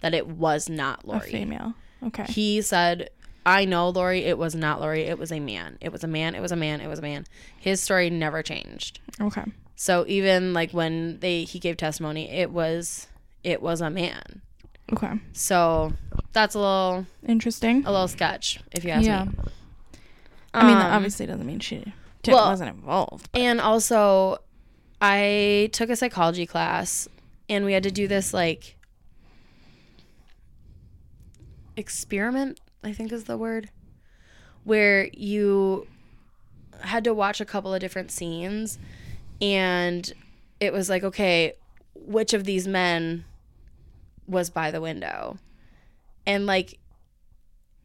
that 0.00 0.14
it 0.14 0.26
was 0.26 0.68
not 0.68 1.04
A 1.04 1.06
Laurie. 1.08 1.30
female. 1.30 1.74
Okay. 2.04 2.24
He 2.24 2.62
said, 2.62 3.10
I 3.44 3.64
know 3.64 3.88
Laurie, 3.88 4.24
it 4.24 4.38
was 4.38 4.54
not 4.54 4.80
Laurie, 4.80 5.02
it 5.04 5.18
was 5.18 5.32
a 5.32 5.40
man. 5.40 5.78
It 5.80 5.90
was 5.92 6.04
a 6.04 6.08
man, 6.08 6.34
it 6.34 6.40
was 6.40 6.52
a 6.52 6.56
man, 6.56 6.80
it 6.80 6.86
was 6.88 6.98
a 6.98 7.02
man. 7.02 7.26
His 7.58 7.80
story 7.80 8.10
never 8.10 8.42
changed. 8.42 9.00
Okay. 9.20 9.44
So 9.80 10.04
even 10.08 10.52
like 10.54 10.72
when 10.72 11.20
they 11.20 11.44
he 11.44 11.60
gave 11.60 11.76
testimony, 11.76 12.28
it 12.28 12.50
was 12.50 13.06
it 13.44 13.62
was 13.62 13.80
a 13.80 13.88
man. 13.88 14.42
Okay. 14.92 15.12
So 15.32 15.92
that's 16.32 16.56
a 16.56 16.58
little 16.58 17.06
Interesting. 17.24 17.84
a 17.86 17.92
little 17.92 18.08
sketch, 18.08 18.58
if 18.72 18.84
you 18.84 18.90
ask 18.90 19.06
Yeah. 19.06 19.26
me. 19.26 19.30
I 20.52 20.66
mean, 20.66 20.78
that 20.78 20.86
Um, 20.88 20.94
obviously 20.94 21.26
doesn't 21.26 21.46
mean 21.46 21.60
she 21.60 21.92
well- 22.26 22.48
wasn't 22.50 22.70
involved. 22.70 23.28
And 23.34 23.60
also, 23.60 24.38
I 25.00 25.70
took 25.72 25.90
a 25.90 25.96
psychology 25.96 26.44
class 26.44 27.06
and 27.48 27.64
we 27.64 27.72
had 27.72 27.84
to 27.84 27.92
do 27.92 28.08
this 28.08 28.34
like 28.34 28.76
experiment, 31.76 32.58
I 32.82 32.92
think 32.92 33.12
is 33.12 33.24
the 33.24 33.36
word, 33.38 33.70
where 34.64 35.08
you 35.12 35.86
had 36.80 37.04
to 37.04 37.14
watch 37.14 37.40
a 37.40 37.44
couple 37.44 37.72
of 37.72 37.80
different 37.80 38.10
scenes 38.10 38.78
and 39.40 40.12
it 40.60 40.72
was 40.72 40.88
like, 40.88 41.04
okay, 41.04 41.54
which 41.94 42.34
of 42.34 42.44
these 42.44 42.66
men 42.66 43.24
was 44.26 44.50
by 44.50 44.70
the 44.70 44.80
window? 44.80 45.38
And 46.26 46.46
like, 46.46 46.78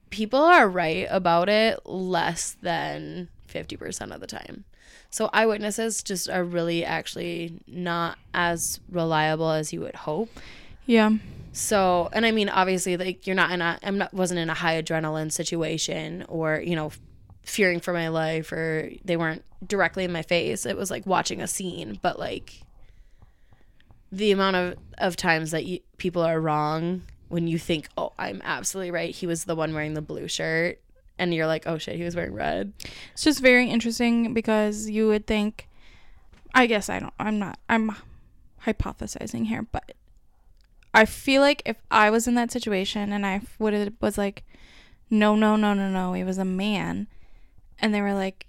people 0.10 0.39
are 0.39 0.67
right 0.67 1.07
about 1.10 1.50
it 1.50 1.79
less 1.86 2.55
than 2.62 3.29
50% 3.48 4.13
of 4.13 4.19
the 4.19 4.27
time. 4.27 4.65
So 5.10 5.29
eyewitnesses 5.31 6.01
just 6.01 6.29
are 6.29 6.43
really 6.43 6.83
actually 6.83 7.62
not 7.67 8.17
as 8.33 8.79
reliable 8.89 9.51
as 9.51 9.72
you 9.72 9.81
would 9.81 9.95
hope. 9.95 10.29
Yeah. 10.86 11.12
So, 11.51 12.10
and 12.13 12.25
I 12.25 12.31
mean, 12.31 12.50
obviously, 12.50 12.98
like 12.98 13.27
you're 13.27 13.36
not 13.36 13.51
in 13.51 13.62
a, 13.62 13.79
I'm 13.83 14.00
not, 14.00 14.13
wasn't 14.13 14.39
in 14.39 14.50
a 14.50 14.55
high 14.55 14.81
adrenaline 14.81 15.31
situation 15.31 16.25
or 16.27 16.60
you 16.60 16.75
know, 16.75 16.91
fearing 17.43 17.79
for 17.79 17.93
my 17.93 18.07
life 18.07 18.51
or 18.51 18.89
they 19.03 19.17
weren't 19.17 19.43
directly 19.65 20.03
in 20.03 20.12
my 20.12 20.21
face. 20.21 20.65
It 20.65 20.77
was 20.77 20.89
like 20.89 21.05
watching 21.05 21.41
a 21.41 21.47
scene, 21.47 22.00
but 22.01 22.19
like 22.19 22.62
the 24.12 24.31
amount 24.31 24.55
of 24.55 24.75
of 24.97 25.15
times 25.15 25.51
that 25.51 25.65
you, 25.65 25.79
people 25.97 26.21
are 26.21 26.39
wrong 26.39 27.01
when 27.29 27.47
you 27.47 27.57
think, 27.57 27.89
oh, 27.97 28.13
I'm 28.17 28.41
absolutely 28.43 28.91
right. 28.91 29.13
He 29.13 29.25
was 29.25 29.45
the 29.45 29.55
one 29.55 29.73
wearing 29.73 29.95
the 29.95 30.01
blue 30.01 30.27
shirt, 30.27 30.79
and 31.17 31.33
you're 31.33 31.47
like, 31.47 31.65
oh 31.65 31.77
shit, 31.77 31.95
he 31.95 32.03
was 32.03 32.15
wearing 32.15 32.33
red. 32.33 32.73
It's 33.13 33.23
just 33.23 33.41
very 33.41 33.69
interesting 33.69 34.33
because 34.33 34.89
you 34.89 35.07
would 35.07 35.27
think 35.27 35.67
I 36.53 36.67
guess 36.67 36.89
I 36.89 37.00
don't 37.00 37.13
I'm 37.19 37.39
not 37.39 37.59
I'm 37.67 37.95
hypothesizing 38.65 39.47
here, 39.47 39.63
but 39.63 39.93
I 40.93 41.05
feel 41.05 41.41
like 41.41 41.63
if 41.65 41.77
I 41.89 42.09
was 42.09 42.27
in 42.27 42.35
that 42.35 42.51
situation 42.51 43.12
and 43.12 43.25
I 43.25 43.41
would 43.57 43.73
have 43.73 43.93
was 44.00 44.17
like 44.17 44.43
no 45.09 45.35
no 45.35 45.55
no 45.55 45.73
no 45.73 45.89
no 45.89 46.13
he 46.13 46.23
was 46.23 46.38
a 46.38 46.45
man 46.45 47.07
and 47.84 47.94
they 47.94 48.02
were 48.02 48.13
like 48.16 48.46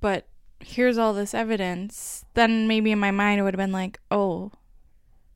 but 0.00 0.26
here's 0.60 0.98
all 0.98 1.12
this 1.14 1.32
evidence 1.34 2.24
then 2.34 2.68
maybe 2.68 2.90
in 2.92 2.98
my 2.98 3.10
mind 3.10 3.40
it 3.40 3.42
would 3.42 3.54
have 3.54 3.58
been 3.66 3.72
like 3.72 3.98
oh 4.10 4.52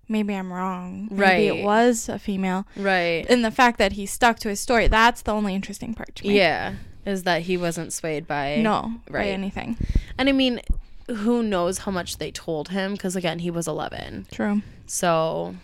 maybe 0.09 0.35
I'm 0.35 0.53
wrong 0.53 1.09
maybe 1.11 1.21
Right. 1.23 1.59
it 1.59 1.65
was 1.65 2.09
a 2.09 2.19
female 2.19 2.67
Right. 2.77 3.25
and 3.29 3.45
the 3.45 3.51
fact 3.51 3.79
that 3.79 3.93
he 3.93 4.07
stuck 4.07 4.39
to 4.41 4.49
his 4.49 4.61
story 4.61 4.87
that's 4.89 5.23
the 5.23 5.33
only 5.33 5.55
interesting 5.55 5.95
part 5.95 6.15
to 6.17 6.27
me 6.27 6.37
Yeah, 6.37 6.75
is 7.07 7.23
that 7.25 7.43
he 7.43 7.57
wasn't 7.57 7.93
swayed 7.93 8.27
by 8.27 8.57
no 8.57 8.93
by 9.09 9.19
Right. 9.19 9.33
anything 9.41 9.77
And 10.19 10.29
I 10.29 10.33
mean, 10.33 10.61
who 11.09 11.43
knows 11.43 11.79
how 11.79 11.91
much 11.93 12.19
they 12.19 12.31
told 12.31 12.69
him? 12.69 12.93
Because 12.93 13.17
again, 13.17 13.39
he 13.41 13.51
was 13.51 13.67
11, 13.67 14.27
true 14.33 14.63
so 14.87 15.55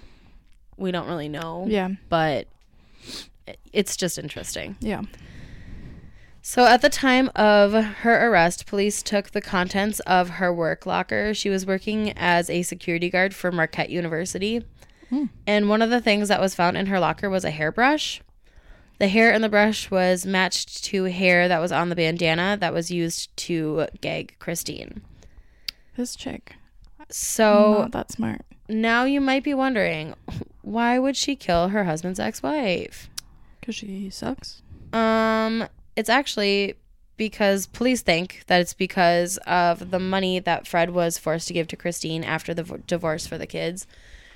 we 0.76 0.90
don't 0.92 1.08
really 1.08 1.28
know. 1.28 1.66
yeah 1.68 1.88
But 2.08 2.46
it's 3.72 3.96
just 3.96 4.18
interesting. 4.18 4.76
yeah 4.80 5.02
So 6.48 6.64
at 6.64 6.80
the 6.80 6.88
time 6.88 7.28
of 7.34 7.72
her 7.72 8.30
arrest, 8.30 8.66
police 8.66 9.02
took 9.02 9.32
the 9.32 9.40
contents 9.40 9.98
of 10.06 10.30
her 10.30 10.54
work 10.54 10.86
locker. 10.86 11.34
She 11.34 11.50
was 11.50 11.66
working 11.66 12.12
as 12.16 12.48
a 12.48 12.62
security 12.62 13.10
guard 13.10 13.34
for 13.34 13.50
Marquette 13.50 13.90
University. 13.90 14.64
Hmm. 15.10 15.24
And 15.44 15.68
one 15.68 15.82
of 15.82 15.90
the 15.90 16.00
things 16.00 16.28
that 16.28 16.40
was 16.40 16.54
found 16.54 16.76
in 16.76 16.86
her 16.86 17.00
locker 17.00 17.28
was 17.28 17.44
a 17.44 17.50
hairbrush. 17.50 18.20
The 18.98 19.08
hair 19.08 19.32
in 19.32 19.42
the 19.42 19.48
brush 19.48 19.90
was 19.90 20.24
matched 20.24 20.84
to 20.84 21.04
hair 21.04 21.48
that 21.48 21.58
was 21.58 21.72
on 21.72 21.88
the 21.88 21.96
bandana 21.96 22.56
that 22.60 22.72
was 22.72 22.92
used 22.92 23.36
to 23.38 23.88
gag 24.00 24.36
Christine. 24.38 25.02
This 25.96 26.14
chick. 26.14 26.54
So 27.10 27.78
not 27.80 27.90
that 27.90 28.12
smart. 28.12 28.42
now 28.68 29.02
you 29.02 29.20
might 29.20 29.42
be 29.42 29.52
wondering 29.52 30.14
why 30.62 30.96
would 31.00 31.16
she 31.16 31.34
kill 31.34 31.70
her 31.70 31.82
husband's 31.82 32.20
ex-wife? 32.20 33.10
Because 33.58 33.74
she 33.74 34.10
sucks. 34.10 34.62
Um, 34.92 35.66
it's 35.96 36.08
actually 36.08 36.74
because 37.16 37.66
police 37.66 38.02
think 38.02 38.44
that 38.46 38.60
it's 38.60 38.74
because 38.74 39.38
of 39.46 39.90
the 39.90 39.98
money 39.98 40.38
that 40.38 40.66
Fred 40.66 40.90
was 40.90 41.16
forced 41.18 41.48
to 41.48 41.54
give 41.54 41.66
to 41.68 41.76
Christine 41.76 42.22
after 42.22 42.52
the 42.52 42.62
v- 42.62 42.74
divorce 42.86 43.26
for 43.26 43.38
the 43.38 43.46
kids. 43.46 43.86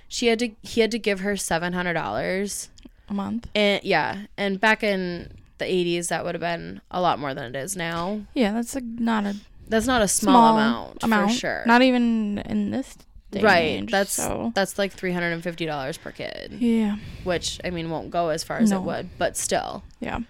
She 0.09 0.29
had 0.29 0.39
to 0.41 0.51
he 0.63 0.81
had 0.81 0.91
to 0.91 0.99
give 0.99 1.21
her 1.21 1.37
seven 1.37 1.73
hundred 1.73 1.93
dollars, 1.95 2.69
A 3.09 3.15
month. 3.15 3.49
and 3.55 3.83
yeah, 3.85 4.23
and 4.37 4.59
back 4.61 4.83
in 4.83 5.33
the 5.59 5.67
eighties, 5.67 6.09
that 6.09 6.25
would 6.25 6.35
have 6.35 6.41
been 6.41 6.81
a 6.91 7.01
lot 7.01 7.19
more 7.19 7.35
than 7.35 7.55
it 7.55 7.59
is 7.59 7.77
now. 7.77 8.23
Yeah, 8.35 8.53
that's 8.53 8.75
a, 8.75 8.81
not 8.81 9.25
a 9.27 9.37
That's 9.69 9.87
not 9.87 10.03
a 10.03 10.09
small, 10.09 10.57
amount, 10.59 11.03
for 11.03 11.29
sure. 11.29 11.63
Not 11.67 11.83
even 11.83 12.39
in 12.39 12.71
this 12.71 12.97
day 13.31 13.43
right. 13.43 13.59
age, 13.83 13.91
that's 13.91 14.13
so. 14.15 14.51
that's 14.55 14.79
like 14.79 14.93
three 14.93 15.13
hundred 15.13 15.33
and 15.35 15.43
fifty 15.45 15.67
dollars 15.67 15.97
per 15.99 16.11
kid, 16.13 16.55
Yeah. 16.59 16.97
which 17.23 17.61
I 17.63 17.71
mean 17.71 17.91
won't 17.91 18.11
go 18.11 18.31
as 18.31 18.43
far 18.43 18.57
as 18.57 18.71
No. 18.71 18.79
it 18.79 18.83
would, 18.85 19.11
but 19.19 19.37
still. 19.37 19.85
Yeah. 20.01 20.21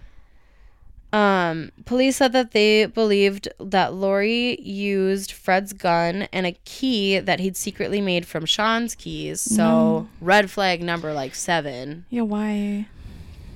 Um, 1.12 1.72
police 1.86 2.16
said 2.16 2.32
that 2.32 2.52
they 2.52 2.86
believed 2.86 3.48
that 3.58 3.92
Laurie 3.94 4.60
used 4.60 5.32
Fred's 5.32 5.72
gun 5.72 6.28
and 6.32 6.46
a 6.46 6.52
key 6.64 7.18
that 7.18 7.40
he'd 7.40 7.56
secretly 7.56 8.00
made 8.00 8.26
from 8.26 8.46
Sean's 8.46 8.94
keys. 8.94 9.40
So 9.40 10.08
red 10.20 10.50
flag 10.50 10.82
number 10.82 11.12
like 11.12 11.34
seven. 11.34 12.04
Yeah. 12.10 12.22
Why? 12.22 12.86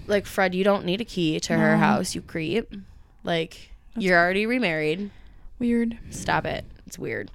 Like 0.07 0.27
Fred, 0.27 0.55
you 0.55 0.65
don't 0.65 0.85
need 0.85 1.01
a 1.01 1.05
key 1.05 1.39
to 1.41 1.57
her 1.57 1.77
house, 1.77 2.15
you 2.15 2.23
creep. 2.23 2.75
Like 3.23 3.71
you're 3.97 4.19
already 4.19 4.47
remarried. 4.47 5.11
Weird. 5.59 5.99
Stop 6.11 6.47
it. 6.47 6.65
It's 6.87 6.99
weird. 6.99 7.31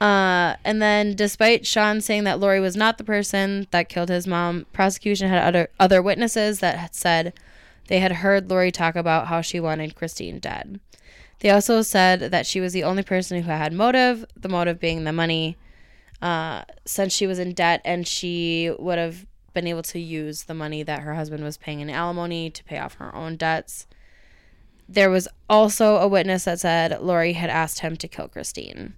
Uh, 0.00 0.56
and 0.64 0.82
then, 0.82 1.14
despite 1.14 1.64
Sean 1.64 2.00
saying 2.00 2.24
that 2.24 2.40
Laurie 2.40 2.58
was 2.58 2.74
not 2.74 2.98
the 2.98 3.04
person 3.04 3.68
that 3.70 3.88
killed 3.88 4.08
his 4.08 4.26
mom, 4.26 4.66
prosecution 4.72 5.28
had 5.28 5.44
other 5.44 5.68
other 5.78 6.02
witnesses 6.02 6.58
that 6.58 6.78
had 6.78 6.94
said 6.94 7.32
they 7.92 8.00
had 8.00 8.12
heard 8.12 8.48
Laurie 8.48 8.72
talk 8.72 8.96
about 8.96 9.26
how 9.26 9.42
she 9.42 9.60
wanted 9.60 9.94
Christine 9.94 10.38
dead. 10.38 10.80
They 11.40 11.50
also 11.50 11.82
said 11.82 12.20
that 12.20 12.46
she 12.46 12.58
was 12.58 12.72
the 12.72 12.84
only 12.84 13.02
person 13.02 13.42
who 13.42 13.50
had 13.50 13.74
motive, 13.74 14.24
the 14.34 14.48
motive 14.48 14.80
being 14.80 15.04
the 15.04 15.12
money, 15.12 15.58
uh, 16.22 16.62
since 16.86 17.12
she 17.12 17.26
was 17.26 17.38
in 17.38 17.52
debt 17.52 17.82
and 17.84 18.08
she 18.08 18.72
would 18.78 18.96
have 18.96 19.26
been 19.52 19.66
able 19.66 19.82
to 19.82 19.98
use 19.98 20.44
the 20.44 20.54
money 20.54 20.82
that 20.82 21.02
her 21.02 21.12
husband 21.12 21.44
was 21.44 21.58
paying 21.58 21.80
in 21.80 21.90
alimony 21.90 22.48
to 22.48 22.64
pay 22.64 22.78
off 22.78 22.94
her 22.94 23.14
own 23.14 23.36
debts. 23.36 23.86
There 24.88 25.10
was 25.10 25.28
also 25.50 25.96
a 25.96 26.08
witness 26.08 26.44
that 26.44 26.60
said 26.60 26.98
Laurie 27.02 27.34
had 27.34 27.50
asked 27.50 27.80
him 27.80 27.98
to 27.98 28.08
kill 28.08 28.26
Christine. 28.26 28.94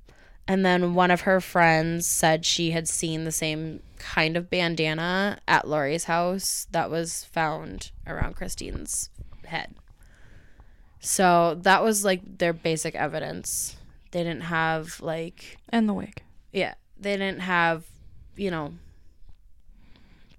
And 0.47 0.65
then 0.65 0.95
one 0.95 1.11
of 1.11 1.23
her 1.23 1.41
friends 1.41 2.07
said 2.07 2.45
she 2.45 2.73
had 2.73 2.87
seen 2.87 3.25
the 3.25 3.33
same 3.33 3.81
kind 3.99 4.37
of 4.37 4.51
bandana 4.51 5.39
at 5.49 5.67
Laurie's 5.67 6.05
house 6.05 6.67
that 6.71 6.91
was 6.91 7.25
found 7.25 7.91
around 8.07 8.37
Christine's 8.37 9.09
head. 9.47 9.75
So 11.01 11.59
that 11.63 11.83
was 11.83 12.05
like 12.05 12.39
their 12.39 12.53
basic 12.53 12.95
evidence. 12.95 13.77
They 14.11 14.23
didn't 14.23 14.43
have 14.45 15.01
like 15.01 15.57
And 15.71 15.89
the 15.89 15.95
wig. 15.95 16.23
yeah, 16.53 16.75
they 17.01 17.17
didn't 17.17 17.41
have, 17.41 17.85
you 18.37 18.51
know, 18.51 18.75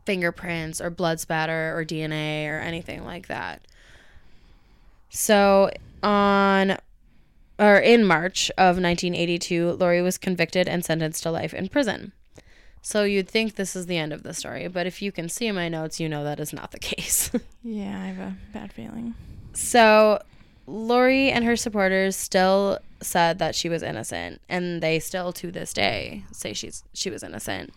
fingerprints 0.06 0.80
or 0.82 0.90
blood 0.92 1.20
spatter 1.20 1.76
or 1.78 1.84
DNA 1.84 2.48
or 2.48 2.60
anything 2.60 3.04
like 3.04 3.28
that. 3.28 3.62
So 5.10 5.72
on 6.04 6.78
or 7.58 7.78
in 7.78 8.06
March 8.06 8.50
of 8.58 8.78
1982, 8.82 9.74
Laurie 9.74 10.02
was 10.02 10.18
convicted 10.18 10.68
and 10.68 10.84
sentenced 10.84 11.24
to 11.24 11.32
life 11.32 11.54
in 11.54 11.70
prison. 11.70 12.12
So 12.82 13.04
you'd 13.04 13.28
think 13.28 13.56
this 13.56 13.76
is 13.76 13.88
the 13.88 13.98
end 13.98 14.14
of 14.14 14.24
the 14.24 14.34
story, 14.34 14.68
but 14.68 14.86
if 14.86 15.02
you 15.02 15.12
can 15.12 15.28
see 15.28 15.52
my 15.52 15.70
notes, 15.70 16.00
you 16.00 16.08
know 16.08 16.24
that 16.24 16.40
is 16.40 16.54
not 16.54 16.72
the 16.72 16.80
case. 16.92 17.32
Yeah, 17.64 18.00
I 18.00 18.06
have 18.08 18.20
a 18.20 18.36
bad 18.54 18.72
feeling. 18.72 19.16
so 19.54 20.22
Laurie 20.68 21.32
and 21.32 21.46
her 21.46 21.56
supporters 21.56 22.16
still 22.16 22.80
said 23.02 23.40
that 23.40 23.56
she 23.56 23.70
was 23.70 23.82
innocent, 23.84 24.42
and 24.50 24.82
they 24.82 25.00
still 25.00 25.32
to 25.34 25.52
this 25.52 25.74
day 25.74 26.24
say 26.32 26.54
she's 26.54 26.84
she 26.94 27.10
was 27.10 27.24
innocent. 27.24 27.72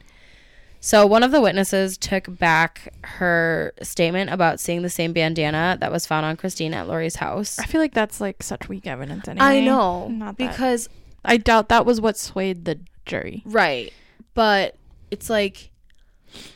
So 0.80 1.04
one 1.06 1.22
of 1.24 1.32
the 1.32 1.40
witnesses 1.40 1.98
took 1.98 2.38
back 2.38 2.94
her 3.02 3.72
statement 3.82 4.30
about 4.30 4.60
seeing 4.60 4.82
the 4.82 4.88
same 4.90 5.12
bandana 5.12 5.76
that 5.80 5.90
was 5.90 6.06
found 6.06 6.24
on 6.24 6.36
Christine 6.36 6.72
at 6.72 6.86
Laurie's 6.86 7.16
house. 7.16 7.58
I 7.58 7.66
feel 7.66 7.80
like 7.80 7.94
that's 7.94 8.20
like 8.20 8.42
such 8.42 8.68
weak 8.68 8.86
evidence 8.86 9.26
anyway. 9.26 9.44
I 9.46 9.60
know 9.60 10.08
Not 10.08 10.38
that- 10.38 10.50
because 10.50 10.88
I 11.24 11.36
doubt 11.36 11.68
that 11.68 11.84
was 11.84 12.00
what 12.00 12.16
swayed 12.16 12.64
the 12.64 12.78
jury. 13.06 13.42
right, 13.44 13.92
but 14.34 14.76
it's 15.10 15.28
like 15.28 15.70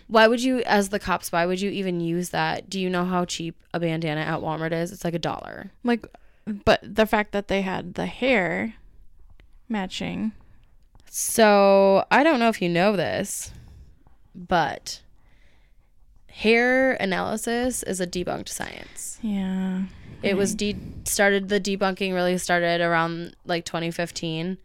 why 0.06 0.28
would 0.28 0.42
you 0.42 0.60
as 0.64 0.90
the 0.90 0.98
cops 0.98 1.32
why 1.32 1.46
would 1.46 1.60
you 1.60 1.70
even 1.70 2.00
use 2.00 2.28
that? 2.30 2.68
Do 2.70 2.78
you 2.78 2.88
know 2.90 3.04
how 3.04 3.24
cheap 3.24 3.56
a 3.74 3.80
bandana 3.80 4.20
at 4.20 4.40
Walmart 4.40 4.72
is? 4.72 4.92
It's 4.92 5.02
like 5.04 5.14
a 5.14 5.18
dollar. 5.18 5.70
Like, 5.82 6.06
but 6.46 6.78
the 6.82 7.06
fact 7.06 7.32
that 7.32 7.48
they 7.48 7.62
had 7.62 7.94
the 7.94 8.06
hair 8.06 8.74
matching. 9.68 10.32
So 11.10 12.04
I 12.10 12.22
don't 12.22 12.38
know 12.38 12.48
if 12.50 12.60
you 12.62 12.68
know 12.68 12.94
this, 12.96 13.50
but 14.34 15.00
hair 16.28 16.92
analysis 16.94 17.82
is 17.82 18.00
a 18.00 18.06
debunked 18.06 18.48
science. 18.48 19.18
Yeah. 19.22 19.82
It 20.22 20.36
was 20.36 20.54
de- 20.54 20.76
started 21.04 21.48
the 21.48 21.60
debunking 21.60 22.14
really 22.14 22.38
started 22.38 22.80
around 22.80 23.36
like 23.44 23.64
2015. 23.64 24.58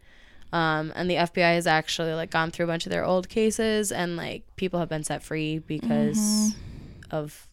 Um, 0.50 0.92
and 0.96 1.10
the 1.10 1.16
FBI 1.16 1.54
has 1.54 1.66
actually 1.66 2.14
like 2.14 2.30
gone 2.30 2.50
through 2.50 2.64
a 2.64 2.68
bunch 2.68 2.86
of 2.86 2.90
their 2.90 3.04
old 3.04 3.28
cases 3.28 3.92
and 3.92 4.16
like 4.16 4.44
people 4.56 4.80
have 4.80 4.88
been 4.88 5.04
set 5.04 5.22
free 5.22 5.58
because 5.58 6.54
of 7.10 7.46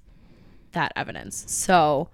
that 0.71 0.93
evidence. 0.95 1.43
So 1.51 2.09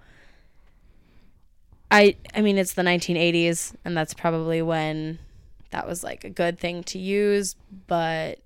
I 1.90 2.16
I 2.34 2.40
mean 2.40 2.58
it's 2.58 2.74
the 2.74 2.82
1980s 2.82 3.74
and 3.84 3.96
that's 3.96 4.14
probably 4.14 4.60
when 4.60 5.18
that 5.70 5.86
was 5.86 6.02
like 6.02 6.24
a 6.24 6.30
good 6.30 6.58
thing 6.58 6.82
to 6.84 6.98
use, 6.98 7.54
but 7.86 8.40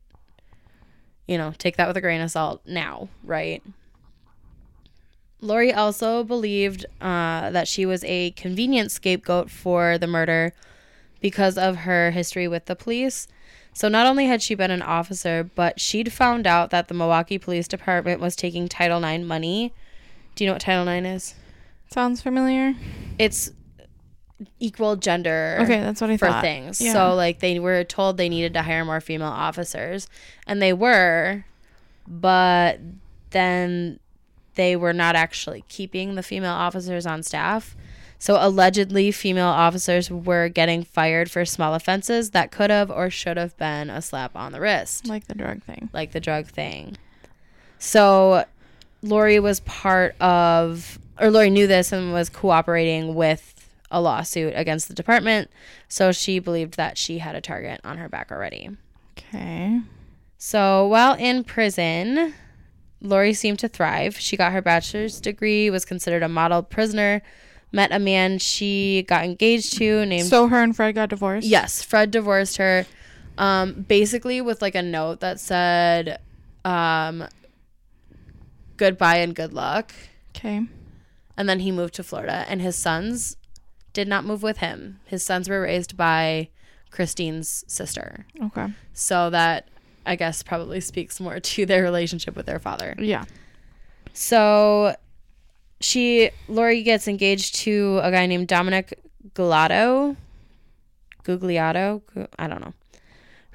you 1.26 1.36
know, 1.38 1.52
take 1.58 1.76
that 1.76 1.88
with 1.88 1.96
a 1.96 2.00
grain 2.00 2.20
of 2.20 2.30
salt 2.30 2.62
now, 2.66 3.08
right? 3.24 3.62
Laurie 5.40 5.72
also 5.72 6.24
believed 6.24 6.86
uh, 7.00 7.50
that 7.50 7.68
she 7.68 7.84
was 7.84 8.02
a 8.04 8.30
convenient 8.32 8.90
scapegoat 8.90 9.50
for 9.50 9.98
the 9.98 10.06
murder 10.06 10.52
because 11.20 11.58
of 11.58 11.78
her 11.78 12.10
history 12.10 12.48
with 12.48 12.66
the 12.66 12.76
police. 12.76 13.28
So 13.72 13.88
not 13.88 14.06
only 14.06 14.26
had 14.26 14.40
she 14.40 14.54
been 14.54 14.70
an 14.70 14.80
officer, 14.80 15.50
but 15.54 15.78
she'd 15.78 16.12
found 16.12 16.46
out 16.46 16.70
that 16.70 16.88
the 16.88 16.94
Milwaukee 16.94 17.38
Police 17.38 17.68
Department 17.68 18.20
was 18.20 18.34
taking 18.34 18.68
Title 18.68 19.04
IX 19.04 19.24
money. 19.24 19.74
Do 20.34 20.44
you 20.44 20.48
know 20.48 20.54
what 20.54 20.62
Title 20.62 20.88
IX 20.88 21.06
is? 21.06 21.34
Sounds 21.90 22.22
familiar. 22.22 22.74
It's 23.18 23.50
equal 24.60 24.96
gender 24.96 25.58
Okay, 25.62 25.80
that's 25.80 26.00
what 26.00 26.10
I 26.10 26.16
for 26.18 26.26
thought. 26.28 26.42
things. 26.42 26.80
Yeah. 26.80 26.92
So 26.92 27.14
like 27.14 27.40
they 27.40 27.58
were 27.58 27.84
told 27.84 28.16
they 28.18 28.28
needed 28.28 28.52
to 28.54 28.62
hire 28.62 28.84
more 28.84 29.00
female 29.00 29.28
officers 29.28 30.08
and 30.46 30.60
they 30.60 30.72
were 30.72 31.44
but 32.06 32.78
then 33.30 33.98
they 34.54 34.76
were 34.76 34.92
not 34.92 35.16
actually 35.16 35.64
keeping 35.68 36.14
the 36.14 36.22
female 36.22 36.52
officers 36.52 37.06
on 37.06 37.22
staff. 37.22 37.76
So 38.18 38.36
allegedly 38.40 39.10
female 39.12 39.48
officers 39.48 40.10
were 40.10 40.48
getting 40.48 40.82
fired 40.84 41.30
for 41.30 41.44
small 41.44 41.74
offenses 41.74 42.30
that 42.30 42.50
could 42.50 42.70
have 42.70 42.90
or 42.90 43.10
should 43.10 43.36
have 43.36 43.56
been 43.58 43.90
a 43.90 44.00
slap 44.00 44.34
on 44.36 44.52
the 44.52 44.60
wrist 44.60 45.06
like 45.06 45.26
the 45.28 45.34
drug 45.34 45.62
thing. 45.62 45.90
like 45.92 46.12
the 46.12 46.20
drug 46.20 46.46
thing. 46.46 46.96
So 47.78 48.44
Laurie 49.02 49.40
was 49.40 49.60
part 49.60 50.18
of, 50.20 50.98
or 51.20 51.30
Laurie 51.30 51.50
knew 51.50 51.66
this 51.66 51.92
and 51.92 52.12
was 52.12 52.28
cooperating 52.30 53.14
with 53.14 53.54
a 53.90 54.00
lawsuit 54.00 54.52
against 54.56 54.88
the 54.88 54.94
department. 54.94 55.50
So 55.88 56.12
she 56.12 56.38
believed 56.38 56.76
that 56.76 56.98
she 56.98 57.18
had 57.18 57.34
a 57.34 57.40
target 57.40 57.80
on 57.84 57.98
her 57.98 58.08
back 58.08 58.30
already. 58.30 58.70
Okay. 59.18 59.80
So 60.38 60.86
while 60.86 61.14
in 61.14 61.44
prison, 61.44 62.34
Laurie 63.00 63.34
seemed 63.34 63.58
to 63.60 63.68
thrive. 63.68 64.18
She 64.18 64.36
got 64.36 64.52
her 64.52 64.62
bachelor's 64.62 65.20
degree, 65.20 65.70
was 65.70 65.84
considered 65.84 66.22
a 66.22 66.28
model 66.28 66.62
prisoner, 66.62 67.22
met 67.72 67.92
a 67.92 67.98
man 67.98 68.38
she 68.38 69.04
got 69.08 69.24
engaged 69.24 69.76
to 69.78 70.04
named 70.06 70.26
So 70.26 70.48
her 70.48 70.62
and 70.62 70.74
Fred 70.74 70.94
got 70.94 71.10
divorced. 71.10 71.46
Yes, 71.46 71.82
Fred 71.82 72.10
divorced 72.10 72.56
her, 72.58 72.86
um, 73.38 73.84
basically 73.88 74.40
with 74.40 74.62
like 74.62 74.74
a 74.74 74.82
note 74.82 75.20
that 75.20 75.40
said, 75.40 76.20
um, 76.64 77.26
"Goodbye 78.76 79.18
and 79.18 79.34
good 79.34 79.52
luck." 79.52 79.92
Okay. 80.34 80.66
And 81.36 81.48
then 81.48 81.60
he 81.60 81.70
moved 81.70 81.94
to 81.94 82.02
Florida, 82.02 82.44
and 82.48 82.62
his 82.62 82.76
sons 82.76 83.36
did 83.96 84.06
not 84.06 84.24
move 84.24 84.42
with 84.42 84.58
him. 84.58 85.00
His 85.06 85.24
sons 85.24 85.48
were 85.48 85.62
raised 85.62 85.96
by 85.96 86.48
Christine's 86.90 87.64
sister, 87.66 88.26
Okay. 88.40 88.68
so 88.92 89.30
that 89.30 89.66
I 90.04 90.14
guess 90.16 90.42
probably 90.42 90.80
speaks 90.80 91.18
more 91.18 91.40
to 91.40 91.66
their 91.66 91.82
relationship 91.82 92.36
with 92.36 92.46
their 92.46 92.58
father. 92.60 92.94
Yeah. 92.98 93.24
So 94.12 94.94
she 95.80 96.30
Laurie 96.48 96.82
gets 96.82 97.08
engaged 97.08 97.56
to 97.56 98.00
a 98.02 98.10
guy 98.10 98.26
named 98.26 98.48
Dominic 98.48 98.98
Gulato. 99.34 100.16
Gugliatto, 101.24 102.02
I 102.38 102.46
don't 102.46 102.60
know. 102.60 102.74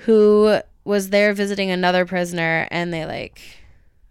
Who 0.07 0.59
was 0.83 1.09
there 1.09 1.33
visiting 1.33 1.71
another 1.71 2.05
prisoner 2.05 2.67
and 2.71 2.91
they 2.93 3.05
like 3.05 3.41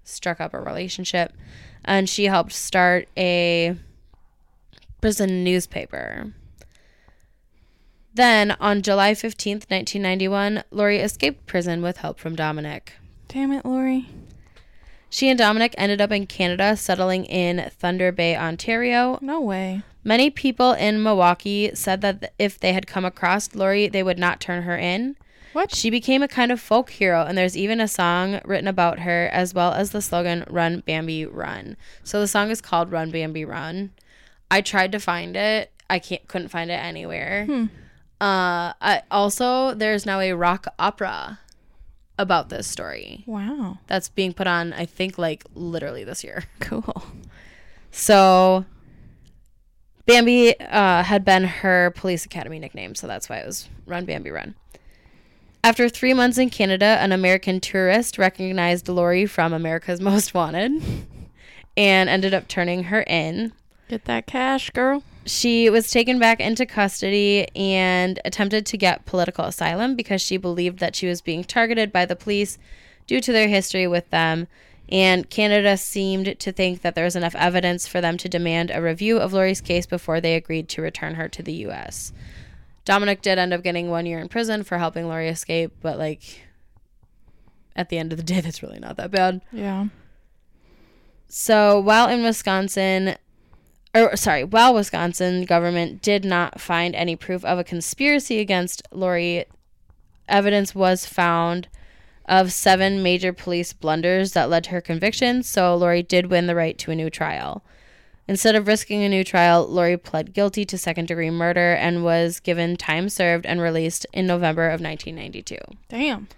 struck 0.05 0.41
up 0.41 0.55
a 0.55 0.61
relationship 0.61 1.33
and 1.85 2.09
she 2.09 2.25
helped 2.25 2.53
start 2.53 3.09
a 3.17 3.77
prison 5.01 5.43
newspaper. 5.45 6.33
Then 8.13 8.53
on 8.61 8.83
July 8.83 9.13
15th, 9.13 9.71
1991, 9.71 10.65
Laurie 10.71 10.99
escaped 10.99 11.47
prison 11.47 11.81
with 11.81 11.99
help 11.99 12.19
from 12.19 12.35
Dominic. 12.35 12.95
Damn 13.29 13.53
it, 13.53 13.65
Laurie. 13.65 14.09
She 15.09 15.29
and 15.29 15.39
Dominic 15.39 15.75
ended 15.79 16.01
up 16.01 16.13
in 16.13 16.27
Canada, 16.27 16.77
settling 16.77 17.25
in 17.25 17.71
Thunder 17.71 18.13
Bay, 18.13 18.37
Ontario. 18.37 19.19
No 19.21 19.41
way. 19.41 19.83
Many 20.03 20.31
people 20.31 20.73
in 20.73 21.03
Milwaukee 21.03 21.71
said 21.75 22.01
that 22.01 22.33
if 22.39 22.59
they 22.59 22.73
had 22.73 22.87
come 22.87 23.05
across 23.05 23.55
Laurie, 23.55 23.89
they 23.89 24.03
would 24.03 24.19
not 24.19 24.41
turn 24.41 24.63
her 24.63 24.77
in. 24.77 25.17
What? 25.53 25.75
She 25.75 25.91
became 25.91 26.23
a 26.23 26.29
kind 26.29 26.53
of 26.53 26.61
folk 26.61 26.91
hero, 26.91 27.25
and 27.25 27.37
there's 27.37 27.57
even 27.57 27.81
a 27.81 27.89
song 27.89 28.41
written 28.45 28.69
about 28.69 29.01
her, 29.01 29.29
as 29.33 29.53
well 29.53 29.73
as 29.73 29.91
the 29.91 30.01
slogan 30.01 30.45
"Run 30.49 30.81
Bambi 30.87 31.27
Run." 31.27 31.77
So 32.05 32.21
the 32.21 32.29
song 32.29 32.51
is 32.51 32.61
called 32.61 32.93
"Run 32.93 33.11
Bambi 33.11 33.45
Run." 33.45 33.91
I 34.51 34.61
tried 34.61 34.93
to 34.93 34.99
find 34.99 35.37
it, 35.37 35.71
I 35.89 35.99
can't 35.99 36.27
couldn't 36.29 36.49
find 36.49 36.71
it 36.71 36.75
anywhere. 36.75 37.47
Uh, 38.21 38.73
I, 38.81 39.03
also, 39.11 39.75
there's 39.75 40.05
now 40.05 40.21
a 40.21 40.33
rock 40.33 40.67
opera 40.79 41.39
about 42.19 42.51
this 42.51 42.67
story 42.67 43.25
Wow. 43.27 43.79
that's 43.87 44.11
being 44.11 44.35
put 44.35 44.47
on. 44.47 44.73
I 44.75 44.85
think 44.85 45.17
like 45.17 45.45
literally 45.55 46.05
this 46.05 46.23
year. 46.25 46.45
Cool. 46.61 47.03
So 47.93 48.65
Bambi 50.07 50.59
uh, 50.61 51.03
had 51.03 51.25
been 51.25 51.45
her 51.45 51.93
police 51.97 52.25
academy 52.25 52.59
nickname, 52.59 52.95
so 52.95 53.07
that's 53.07 53.29
why 53.29 53.39
it 53.39 53.47
was 53.47 53.69
Run 53.87 54.05
Bambi 54.05 54.31
Run. 54.31 54.55
After 55.63 55.89
three 55.89 56.15
months 56.15 56.39
in 56.39 56.51
Canada, 56.51 56.97
an 57.01 57.13
American 57.13 57.61
tourist 57.61 58.19
recognized 58.19 58.89
Laurie 58.89 59.27
from 59.27 59.53
America's 59.53 60.01
Most 60.11 60.35
Wanted 60.35 60.83
and 61.77 62.09
ended 62.09 62.35
up 62.35 62.49
turning 62.49 62.85
her 62.85 63.03
in. 63.03 63.53
Get 63.91 64.05
that 64.05 64.29
cash, 64.29 64.71
girl. 64.71 65.03
She 65.27 65.69
was 65.69 65.91
taken 65.91 66.21
back 66.21 66.39
into 66.39 66.65
custody 66.65 67.49
and 67.57 68.21
attempted 68.25 68.65
to 68.67 68.77
get 68.77 69.05
political 69.05 69.47
asylum 69.47 69.97
because 69.97 70.23
she 70.23 70.37
believed 70.37 70.79
that 70.79 70.95
she 70.95 71.09
was 71.09 71.21
being 71.21 71.43
targeted 71.43 71.91
by 71.91 72.07
the 72.07 72.15
police 72.15 72.57
due 73.09 73.21
to 73.21 73.33
their 73.33 73.49
history 73.49 73.89
with 73.89 74.09
them. 74.11 74.47
And 74.89 75.29
Canada 75.29 75.77
seemed 75.77 76.39
to 76.39 76.53
think 76.53 76.83
that 76.83 76.95
there 76.95 77.05
was 77.05 77.17
enough 77.17 77.35
evidence 77.35 77.89
for 77.89 78.01
them 78.01 78.17
to 78.19 78.29
demand 78.29 78.71
a 78.71 78.81
review 78.81 79.19
of 79.19 79.33
Laurie's 79.33 79.61
case 79.61 79.87
before 79.87 80.21
they 80.21 80.37
agreed 80.37 80.69
to 80.69 80.83
return 80.83 81.17
her 81.17 81.29
to 81.29 81.43
the 81.43 81.55
U.S. 81.55 82.13
Dominic 82.85 83.23
did 83.23 83.39
end 83.41 83.53
up 83.53 83.65
getting 83.65 83.91
one 83.91 84.07
year 84.07 84.21
in 84.21 84.29
prison 84.29 84.63
for 84.63 84.79
helping 84.79 85.09
Laurie 85.09 85.29
escape, 85.29 85.73
but 85.81 85.99
like 85.99 86.43
at 87.75 87.89
the 87.89 87.99
end 87.99 88.13
of 88.13 88.19
the 88.19 88.25
day, 88.25 88.41
that's 88.41 88.63
really 88.63 88.79
not 88.79 88.97
that 88.99 89.11
bad. 89.11 89.41
Yeah. 89.51 89.89
So 91.27 91.81
while 91.81 92.09
in 92.09 92.23
Wisconsin, 92.23 93.17
or 93.95 94.17
sorry, 94.17 94.45
while 94.45 94.75
Wisconsin 94.75 95.45
government 95.45 96.03
did 96.03 96.25
not 96.25 96.61
find 96.61 96.95
any 96.95 97.17
proof 97.17 97.45
of 97.45 97.59
a 97.59 97.65
conspiracy 97.65 98.39
against 98.39 98.83
Laurie, 98.93 99.47
evidence 100.29 100.75
was 100.75 101.07
found 101.07 101.69
of 102.27 102.53
seven 102.53 103.03
major 103.03 103.33
police 103.33 103.73
blunders 103.73 104.33
that 104.33 104.49
led 104.49 104.65
to 104.65 104.71
her 104.71 104.81
conviction, 104.81 105.43
so 105.43 105.75
Laurie 105.75 106.03
did 106.03 106.31
win 106.31 106.47
the 106.47 106.55
right 106.55 106.79
to 106.79 106.93
a 106.93 106.95
new 106.95 107.11
trial. 107.11 107.65
Instead 108.29 108.55
of 108.55 108.69
risking 108.69 109.03
a 109.03 109.09
new 109.09 109.25
trial, 109.25 109.67
Laurie 109.67 109.97
pled 109.97 110.33
guilty 110.33 110.65
to 110.65 110.79
second 110.79 111.09
degree 111.09 111.31
murder 111.31 111.73
and 111.73 112.05
was 112.05 112.39
given 112.39 112.77
time 112.77 113.09
served 113.09 113.45
and 113.45 113.61
released 113.61 114.07
in 114.13 114.25
November 114.25 114.67
of 114.67 114.81
1992. 114.81 115.57
Damn. 115.89 116.29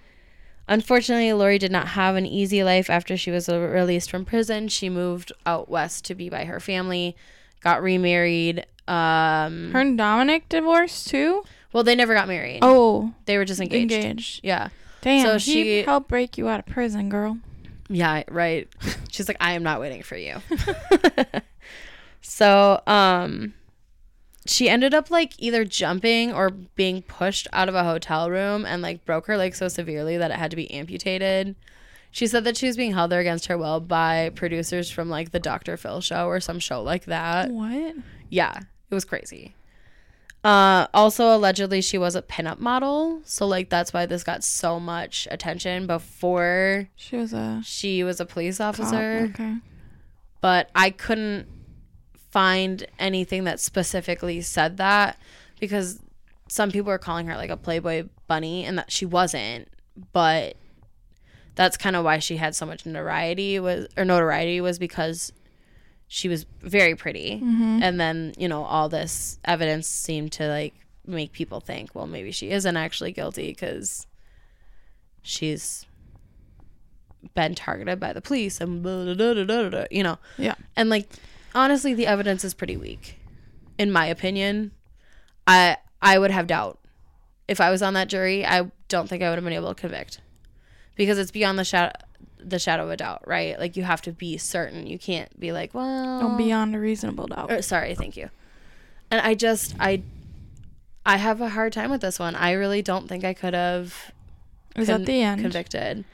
Unfortunately, 0.66 1.30
Laurie 1.34 1.58
did 1.58 1.70
not 1.70 1.88
have 1.88 2.16
an 2.16 2.24
easy 2.24 2.64
life 2.64 2.88
after 2.88 3.14
she 3.14 3.30
was 3.30 3.46
released 3.46 4.10
from 4.10 4.24
prison. 4.24 4.68
She 4.68 4.88
moved 4.88 5.32
out 5.44 5.68
west 5.68 6.06
to 6.06 6.14
be 6.14 6.30
by 6.30 6.46
her 6.46 6.60
family, 6.60 7.14
got 7.62 7.82
remarried. 7.82 8.66
Um, 8.88 9.70
Her 9.72 9.80
and 9.80 9.96
Dominic 9.96 10.48
divorced 10.48 11.08
too? 11.08 11.44
well, 11.72 11.84
they 11.84 11.94
never 11.94 12.14
got 12.14 12.28
married. 12.28 12.58
Oh, 12.62 13.14
they 13.26 13.38
were 13.38 13.44
just 13.44 13.60
engaged. 13.60 13.92
engaged. 13.92 14.40
Yeah. 14.42 14.68
Damn. 15.00 15.26
So 15.26 15.38
she 15.38 15.82
helped 15.82 16.08
break 16.08 16.38
you 16.38 16.48
out 16.48 16.60
of 16.60 16.66
prison, 16.66 17.08
girl. 17.08 17.38
Yeah, 17.88 18.22
right. 18.28 18.68
She's 19.10 19.28
like, 19.28 19.36
I 19.40 19.52
am 19.52 19.62
not 19.62 19.80
waiting 19.80 20.02
for 20.02 20.16
you. 20.16 20.40
so, 22.20 22.80
um, 22.86 23.54
she 24.46 24.68
ended 24.68 24.94
up 24.94 25.10
like 25.10 25.34
either 25.38 25.64
jumping 25.64 26.32
or 26.32 26.50
being 26.50 27.02
pushed 27.02 27.46
out 27.52 27.68
of 27.68 27.74
a 27.74 27.84
hotel 27.84 28.30
room 28.30 28.64
and 28.64 28.82
like 28.82 29.04
broke 29.04 29.26
her 29.26 29.36
leg 29.36 29.54
so 29.54 29.68
severely 29.68 30.16
that 30.16 30.30
it 30.30 30.36
had 30.36 30.50
to 30.50 30.56
be 30.56 30.70
amputated. 30.70 31.54
She 32.12 32.26
said 32.28 32.44
that 32.44 32.56
she 32.56 32.66
was 32.66 32.76
being 32.76 32.92
held 32.92 33.10
there 33.10 33.20
against 33.20 33.46
her 33.46 33.56
will 33.58 33.80
by 33.80 34.30
producers 34.34 34.90
from 34.90 35.08
like 35.08 35.32
the 35.32 35.40
Dr. 35.40 35.76
Phil 35.76 36.00
show 36.00 36.26
or 36.28 36.38
some 36.40 36.58
show 36.60 36.82
like 36.82 37.06
that. 37.06 37.50
What? 37.50 37.96
Yeah, 38.28 38.56
it 38.90 38.94
was 38.94 39.04
crazy. 39.04 39.54
Uh, 40.44 40.88
also, 40.92 41.34
allegedly, 41.34 41.80
she 41.80 41.96
was 41.96 42.14
a 42.16 42.20
pinup 42.22 42.58
model. 42.58 43.22
So, 43.24 43.46
like, 43.46 43.68
that's 43.70 43.92
why 43.92 44.06
this 44.06 44.24
got 44.24 44.42
so 44.44 44.78
much 44.80 45.26
attention 45.30 45.86
before 45.86 46.88
She 46.96 47.16
was 47.16 47.32
a 47.32 47.62
she 47.64 48.02
was 48.04 48.20
a 48.20 48.26
police 48.26 48.58
cop. 48.58 48.74
officer. 48.78 49.30
Okay. 49.32 49.54
But 50.40 50.68
I 50.74 50.90
couldn't 50.90 51.46
find 52.30 52.84
anything 52.98 53.44
that 53.44 53.60
specifically 53.60 54.40
said 54.40 54.78
that 54.78 55.16
because 55.60 56.00
some 56.48 56.70
people 56.72 56.90
are 56.90 56.98
calling 56.98 57.26
her 57.28 57.36
like 57.36 57.50
a 57.50 57.56
Playboy 57.56 58.08
bunny 58.26 58.64
and 58.64 58.76
that 58.78 58.90
she 58.90 59.06
wasn't. 59.06 59.68
But 60.12 60.56
that's 61.54 61.76
kind 61.76 61.96
of 61.96 62.04
why 62.04 62.18
she 62.18 62.36
had 62.36 62.54
so 62.54 62.64
much 62.66 62.86
notoriety 62.86 63.58
was 63.60 63.86
or 63.96 64.04
notoriety 64.04 64.60
was 64.60 64.78
because 64.78 65.32
she 66.08 66.28
was 66.28 66.44
very 66.60 66.94
pretty. 66.94 67.36
Mm-hmm. 67.42 67.80
and 67.82 68.00
then 68.00 68.34
you 68.38 68.48
know 68.48 68.64
all 68.64 68.88
this 68.88 69.38
evidence 69.44 69.86
seemed 69.86 70.32
to 70.32 70.48
like 70.48 70.74
make 71.06 71.32
people 71.32 71.60
think 71.60 71.94
well 71.94 72.06
maybe 72.06 72.30
she 72.30 72.50
isn't 72.50 72.76
actually 72.76 73.12
guilty 73.12 73.48
because 73.48 74.06
she's 75.22 75.84
been 77.34 77.54
targeted 77.54 77.98
by 78.00 78.12
the 78.12 78.20
police 78.20 78.60
and 78.60 78.82
blah, 78.82 79.14
blah, 79.14 79.44
blah, 79.70 79.84
you 79.90 80.02
know? 80.02 80.18
Yeah. 80.38 80.54
and 80.76 80.90
like 80.90 81.08
honestly 81.54 81.94
the 81.94 82.06
evidence 82.06 82.44
is 82.44 82.54
pretty 82.54 82.76
weak 82.76 83.18
in 83.78 83.90
my 83.90 84.06
opinion. 84.06 84.72
I 85.46 85.76
i 86.00 86.18
would 86.18 86.30
have 86.30 86.46
doubt. 86.46 86.78
If 87.48 87.60
i 87.60 87.70
was 87.70 87.82
on 87.82 87.94
that 87.94 88.08
jury 88.08 88.44
i 88.46 88.70
don't 88.88 89.08
think 89.08 89.22
i 89.22 89.28
would 89.28 89.36
have 89.36 89.44
been 89.44 89.52
able 89.52 89.74
to 89.74 89.80
convict 89.80 90.20
because 90.96 91.18
it's 91.18 91.30
beyond 91.30 91.58
the 91.58 91.64
shadow 91.64 91.92
the 92.44 92.58
shadow 92.58 92.84
of 92.84 92.90
a 92.90 92.96
doubt 92.96 93.22
right 93.26 93.58
like 93.60 93.76
you 93.76 93.84
have 93.84 94.02
to 94.02 94.10
be 94.10 94.36
certain 94.36 94.86
you 94.86 94.98
can't 94.98 95.38
be 95.38 95.52
like 95.52 95.72
well 95.74 96.20
Oh, 96.32 96.36
beyond 96.36 96.74
a 96.74 96.80
reasonable 96.80 97.28
doubt. 97.28 97.52
or, 97.52 97.62
sorry 97.62 97.94
thank 97.94 98.16
you 98.16 98.30
and 99.10 99.20
i 99.20 99.34
just 99.34 99.76
i 99.78 100.02
i 101.06 101.18
have 101.18 101.40
a 101.40 101.50
hard 101.50 101.72
time 101.72 101.90
with 101.90 102.00
this 102.00 102.18
one 102.18 102.34
i 102.34 102.50
really 102.52 102.82
don't 102.82 103.08
think 103.08 103.22
i 103.24 103.32
could 103.32 103.54
have 103.54 104.10
was 104.76 104.88
con- 104.88 105.02
at 105.02 105.06
the 105.06 105.20
end. 105.22 105.40
convicted 105.40 106.04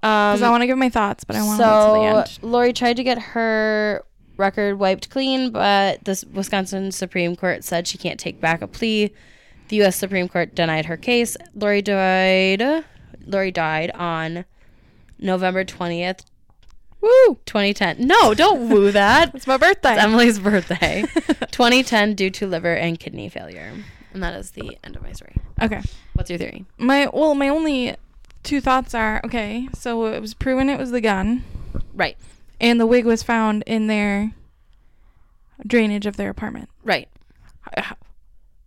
Because 0.00 0.42
I 0.42 0.46
um 0.46 0.50
want 0.52 0.60
to 0.62 0.66
give 0.66 0.76
my 0.78 0.90
thoughts, 0.90 1.24
but 1.24 1.34
I 1.36 1.42
want 1.42 1.58
to 1.60 1.64
wait 1.66 1.70
till 1.84 1.94
the 1.94 2.00
end. 2.18 2.28
so 2.28 2.40
end. 2.42 2.52
laurie 2.52 2.72
tried 2.72 2.96
to 2.96 3.02
get 3.02 3.18
her 3.18 4.04
record 4.36 4.78
wiped 4.78 5.10
clean 5.10 5.50
but 5.50 6.04
the 6.04 6.22
wisconsin 6.32 6.92
supreme 6.92 7.34
court 7.34 7.64
said 7.64 7.88
she 7.88 7.98
can't 7.98 8.20
take 8.20 8.40
back 8.40 8.62
a 8.62 8.68
plea 8.68 9.12
the 9.68 9.76
u.s 9.76 9.96
supreme 9.96 10.28
court 10.28 10.54
denied 10.54 10.86
her 10.86 10.96
case 10.96 11.36
laurie 11.54 11.82
died 11.82 12.84
laurie 13.26 13.50
died 13.50 13.90
on 13.92 14.44
november 15.18 15.64
20th 15.64 16.20
Woo! 17.00 17.38
2010 17.46 18.06
no 18.06 18.32
don't 18.34 18.68
woo 18.70 18.90
that 19.02 19.34
It's 19.34 19.46
my 19.46 19.56
birthday. 19.58 19.92
It's 19.94 20.02
Emily's 20.02 20.38
birthday. 20.38 21.04
2010 21.50 22.14
due 22.14 22.30
to 22.30 22.46
liver 22.46 22.74
and 22.74 22.98
kidney 22.98 23.28
failure. 23.28 23.72
And 24.14 24.22
that 24.22 24.32
is 24.34 24.52
the 24.52 24.78
end 24.82 24.96
of 24.96 25.02
my 25.02 25.12
story. 25.12 25.36
okay. 25.60 25.82
What's 26.14 26.30
your 26.30 26.38
theory? 26.38 26.64
My 26.78 27.08
well, 27.12 27.34
my 27.34 27.48
only 27.50 27.96
two 28.42 28.60
thoughts 28.62 28.94
are 28.94 29.20
okay. 29.24 29.68
So 29.74 30.06
it 30.06 30.20
was 30.20 30.32
proven 30.32 30.70
it 30.70 30.78
was 30.78 30.92
the 30.92 31.00
gun, 31.02 31.44
Right. 31.92 32.16
and 32.60 32.80
the 32.80 32.86
wig 32.86 33.04
was 33.04 33.22
found 33.22 33.64
in 33.66 33.86
their 33.88 34.32
drainage 35.66 36.06
of 36.06 36.16
their 36.16 36.30
apartment. 36.30 36.68
Right. 36.84 37.08
How, 37.76 37.96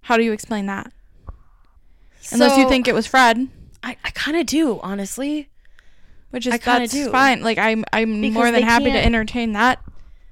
how 0.02 0.18
do 0.18 0.24
you 0.24 0.32
explain 0.34 0.66
that? 0.68 0.92
Unless 2.32 2.58
you 2.58 2.68
think 2.68 2.88
it 2.88 2.94
was 2.94 3.08
Fred, 3.08 3.48
I, 3.84 3.98
I 4.04 4.10
kind 4.12 4.38
of 4.38 4.46
do, 4.46 4.80
honestly. 4.82 5.50
which 6.32 6.46
is 6.46 6.54
I 6.54 6.58
kinda 6.58 6.80
that's 6.82 6.92
do. 6.94 7.10
fine. 7.12 7.42
Like 7.42 7.58
I'm 7.58 7.86
I'm 7.94 8.20
Because 8.22 8.34
more 8.34 8.46
than 8.46 8.54
they 8.56 8.62
happy 8.62 8.86
to 8.86 8.92
can't- 8.92 9.06
entertain 9.06 9.54
that 9.54 9.80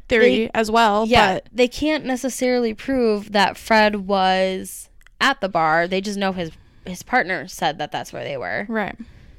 theory 0.09 0.45
They- 0.45 0.51
as 0.53 0.69
well. 0.69 1.05
Yeah. 1.07 1.35
But 1.35 1.47
they 1.53 1.67
can't 1.67 2.05
necessarily 2.05 2.73
prove 2.73 3.31
that 3.31 3.57
Fred 3.57 4.07
was 4.07 4.89
at 5.21 5.39
the 5.41 5.49
bar. 5.49 5.87
They 5.87 6.01
just 6.01 6.17
know 6.17 6.31
his 6.33 6.51
his 6.85 7.01
partner 7.01 7.47
said 7.47 7.77
that 7.79 7.91
that's 7.91 8.11
where 8.13 8.23
they 8.23 8.37
were. 8.37 8.65
right, 8.69 8.95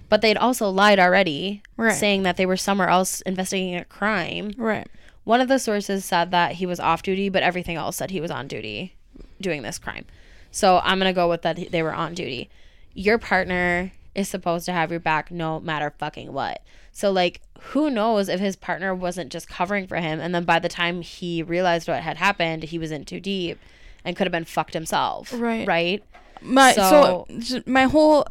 But 0.08 0.20
they'd 0.20 0.36
also 0.36 0.68
lied 0.68 0.98
already, 0.98 1.62
Right. 1.76 1.94
saying 1.94 2.24
that 2.24 2.36
they 2.36 2.44
were 2.46 2.56
somewhere 2.56 2.88
else 2.88 3.20
investigating 3.20 3.76
a 3.76 3.84
crime. 3.84 4.50
right, 4.56 4.88
One 5.22 5.40
of 5.40 5.46
the 5.46 5.58
sources 5.60 6.04
said 6.04 6.32
that 6.32 6.52
he 6.52 6.66
was 6.66 6.80
off 6.80 7.02
duty, 7.04 7.28
but 7.28 7.44
everything 7.44 7.76
else 7.76 7.96
said 7.98 8.10
he 8.10 8.20
was 8.20 8.32
on 8.32 8.48
duty 8.48 8.96
doing 9.40 9.62
this 9.62 9.78
crime. 9.78 10.06
So 10.50 10.80
I'm 10.82 10.98
going 10.98 11.08
to 11.08 11.14
go 11.14 11.28
with 11.28 11.42
that 11.42 11.56
he- 11.58 11.68
they 11.68 11.84
were 11.84 11.94
on 11.94 12.14
duty. 12.14 12.50
Your 12.98 13.18
partner 13.18 13.92
is 14.14 14.28
supposed 14.28 14.64
to 14.66 14.72
have 14.72 14.90
your 14.90 15.00
back 15.00 15.30
no 15.30 15.60
matter 15.60 15.92
fucking 15.98 16.32
what. 16.32 16.62
So, 16.92 17.12
like, 17.12 17.42
who 17.60 17.90
knows 17.90 18.28
if 18.30 18.40
his 18.40 18.56
partner 18.56 18.94
wasn't 18.94 19.30
just 19.30 19.48
covering 19.48 19.86
for 19.86 19.96
him, 19.96 20.18
and 20.18 20.34
then 20.34 20.44
by 20.44 20.58
the 20.58 20.68
time 20.70 21.02
he 21.02 21.42
realized 21.42 21.88
what 21.88 22.02
had 22.02 22.16
happened, 22.16 22.62
he 22.64 22.78
was 22.78 22.90
in 22.90 23.04
too 23.04 23.20
deep 23.20 23.58
and 24.04 24.16
could 24.16 24.26
have 24.26 24.32
been 24.32 24.46
fucked 24.46 24.72
himself. 24.72 25.30
Right. 25.34 25.66
Right? 25.68 26.02
My 26.40 26.72
So- 26.72 27.26
so, 27.42 27.62
my 27.66 27.84
whole 27.84 28.26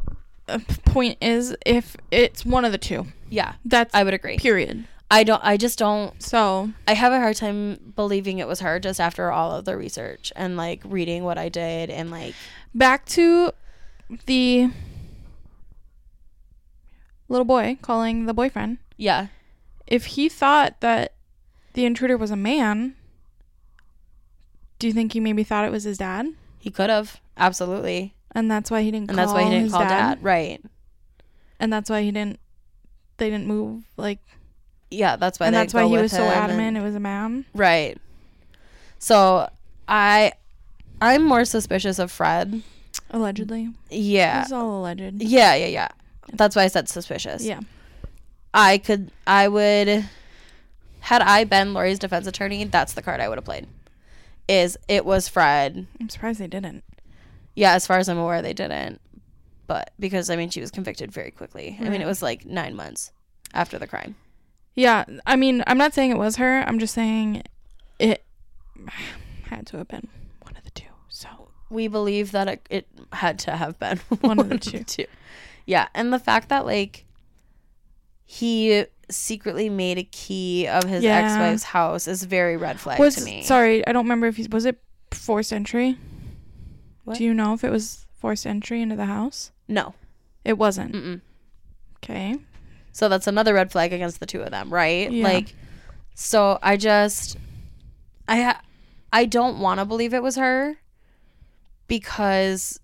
uh, 0.48 0.58
point 0.84 1.18
is 1.20 1.54
if 1.64 1.96
it's 2.10 2.44
one 2.44 2.64
of 2.64 2.72
the 2.72 2.78
two, 2.78 3.06
Yeah. 3.30 3.54
that's 3.64 3.94
I 3.94 4.02
would 4.02 4.14
agree. 4.14 4.36
period. 4.38 4.86
I 5.08 5.22
don't, 5.22 5.42
I 5.44 5.56
just 5.56 5.78
don't 5.78 6.20
So 6.20 6.70
I 6.88 6.94
have 6.94 7.12
a 7.12 7.18
hard 7.20 7.36
time 7.36 7.92
believing 7.94 8.38
it 8.40 8.48
was 8.48 8.58
her 8.60 8.80
just 8.80 9.00
after 9.00 9.30
all 9.30 9.52
of 9.52 9.64
the 9.64 9.76
research 9.76 10.32
and 10.34 10.56
like 10.56 10.80
reading 10.84 11.22
what 11.22 11.38
I 11.38 11.48
did 11.48 11.90
and 11.90 12.10
like 12.10 12.34
back 12.74 13.04
to 13.06 13.52
the 14.26 14.70
little 17.28 17.44
boy 17.44 17.78
calling 17.82 18.26
the 18.26 18.34
boyfriend. 18.34 18.78
yeah 18.96 19.28
If 19.86 20.06
he 20.06 20.28
thought 20.28 20.80
that 20.80 21.12
the 21.74 21.84
intruder 21.84 22.16
was 22.16 22.30
a 22.30 22.36
man, 22.36 22.94
do 24.78 24.86
you 24.86 24.92
think 24.92 25.12
he 25.12 25.20
maybe 25.20 25.44
thought 25.44 25.64
it 25.64 25.72
was 25.72 25.84
his 25.84 25.98
dad? 25.98 26.26
he 26.58 26.70
could 26.70 26.90
have 26.90 27.20
absolutely 27.36 28.14
And 28.32 28.50
that's 28.50 28.70
why 28.70 28.82
he 28.82 28.90
didn't 28.90 29.08
and 29.10 29.16
call 29.16 29.26
that's 29.26 29.32
why 29.34 29.44
he 29.44 29.50
didn't 29.50 29.64
his 29.64 29.72
call 29.72 29.82
dad. 29.82 30.22
right 30.22 30.60
And 31.60 31.72
that's 31.72 31.88
why 31.90 32.02
he 32.02 32.10
didn't 32.10 32.38
they 33.18 33.30
didn't 33.30 33.46
move 33.46 33.84
like 33.96 34.18
yeah 34.90 35.16
that's 35.16 35.40
why 35.40 35.46
and 35.46 35.54
they 35.54 35.60
that's 35.60 35.72
why 35.74 35.82
go 35.82 35.88
he 35.88 35.92
with 35.94 36.02
was 36.02 36.12
so 36.12 36.22
him 36.24 36.30
adamant 36.32 36.68
and- 36.68 36.76
it 36.78 36.82
was 36.82 36.94
a 36.94 37.00
man. 37.00 37.44
right 37.54 37.98
so 38.98 39.48
I 39.88 40.32
I'm 41.00 41.24
more 41.24 41.44
suspicious 41.44 41.98
of 41.98 42.10
Fred 42.10 42.62
Allegedly. 43.10 43.70
yeah 43.90 44.42
It's 44.42 44.52
all 44.52 44.80
alleged. 44.80 45.22
yeah 45.22 45.54
yeah 45.54 45.66
yeah 45.66 45.88
that's 46.32 46.56
why 46.56 46.64
I 46.64 46.68
said 46.68 46.88
suspicious 46.88 47.42
Yeah. 47.44 47.60
I 48.52 48.78
could 48.78 49.10
I 49.26 49.48
would 49.48 50.08
had 51.00 51.22
I 51.22 51.44
been 51.44 51.72
Laurie's 51.74 51.98
defense 51.98 52.26
attorney 52.26 52.64
that's 52.64 52.94
the 52.94 53.02
card 53.02 53.20
I 53.20 53.28
would 53.28 53.38
have 53.38 53.44
played 53.44 53.66
is 54.48 54.76
it 54.88 55.04
was 55.04 55.28
Fred 55.28 55.86
I'm 56.00 56.08
surprised 56.08 56.40
they 56.40 56.46
didn't. 56.46 56.82
Yeah, 57.54 57.72
as 57.74 57.86
far 57.86 57.98
as 57.98 58.08
I'm 58.08 58.18
aware, 58.18 58.42
they 58.42 58.52
didn't. 58.52 59.00
But 59.66 59.90
because 59.98 60.28
I 60.30 60.36
mean, 60.36 60.50
she 60.50 60.60
was 60.60 60.70
convicted 60.70 61.10
very 61.10 61.30
quickly. 61.30 61.76
I 61.80 61.88
mean, 61.88 62.00
it 62.02 62.06
was 62.06 62.22
like 62.22 62.44
nine 62.44 62.76
months 62.76 63.12
after 63.54 63.78
the 63.78 63.86
crime. 63.86 64.14
Yeah, 64.74 65.04
I 65.26 65.36
mean, 65.36 65.64
I'm 65.66 65.78
not 65.78 65.94
saying 65.94 66.10
it 66.10 66.18
was 66.18 66.36
her. 66.36 66.62
I'm 66.66 66.78
just 66.78 66.92
saying 66.94 67.42
it 67.98 68.22
had 69.44 69.66
to 69.68 69.78
have 69.78 69.88
been 69.88 70.06
one 70.42 70.54
of 70.56 70.64
the 70.64 70.70
two. 70.70 70.84
So 71.08 71.28
We 71.70 71.88
believe 71.88 72.32
that 72.32 72.48
it, 72.48 72.66
it 72.70 72.88
had 73.12 73.38
to 73.40 73.52
have 73.56 73.78
been 73.78 73.98
One 74.20 74.38
of 74.38 74.48
the 74.48 74.58
two. 74.58 75.04
Yeah, 75.66 75.88
and 75.94 76.12
the 76.12 76.18
fact 76.18 76.48
that 76.50 76.64
like 76.66 77.04
he 78.24 78.84
secretly 79.08 79.68
made 79.68 79.98
a 79.98 80.02
key 80.04 80.66
of 80.66 80.84
his 80.84 81.02
Yeah. 81.04 81.18
ex-wife's 81.18 81.62
house 81.64 82.08
is 82.08 82.24
very 82.24 82.56
red 82.56 82.80
flag 82.80 82.98
was 82.98 83.16
to 83.16 83.24
me. 83.24 83.42
sorry, 83.42 83.86
I 83.86 83.92
don't 83.92 84.04
remember 84.04 84.26
if 84.26 84.36
he 84.36 84.46
was 84.50 84.64
it 84.64 84.80
forced 85.12 85.52
entry. 85.52 85.96
What? 87.04 87.18
Do 87.18 87.24
you 87.24 87.32
know 87.34 87.54
if 87.54 87.62
it 87.62 87.70
was 87.70 88.04
forced 88.18 88.46
entry 88.46 88.82
into 88.82 88.96
the 88.96 89.04
house? 89.06 89.52
No. 89.68 89.94
It 90.44 90.58
wasn't. 90.58 90.92
Mm-mm. 90.94 91.20
Okay. 91.98 92.36
So 92.92 93.08
that's 93.08 93.26
another 93.26 93.54
red 93.54 93.70
flag 93.70 93.92
against 93.92 94.18
the 94.20 94.26
two 94.26 94.40
of 94.42 94.50
them, 94.50 94.72
right? 94.72 95.10
Yeah. 95.10 95.24
Like 95.24 95.54
so 96.14 96.58
I 96.62 96.76
just 96.76 97.36
I 98.26 98.40
ha- 98.42 98.62
I 99.12 99.24
don't 99.26 99.60
want 99.60 99.78
to 99.80 99.84
believe 99.84 100.14
it 100.14 100.22
was 100.22 100.36
her 100.36 100.78
because 101.88 102.80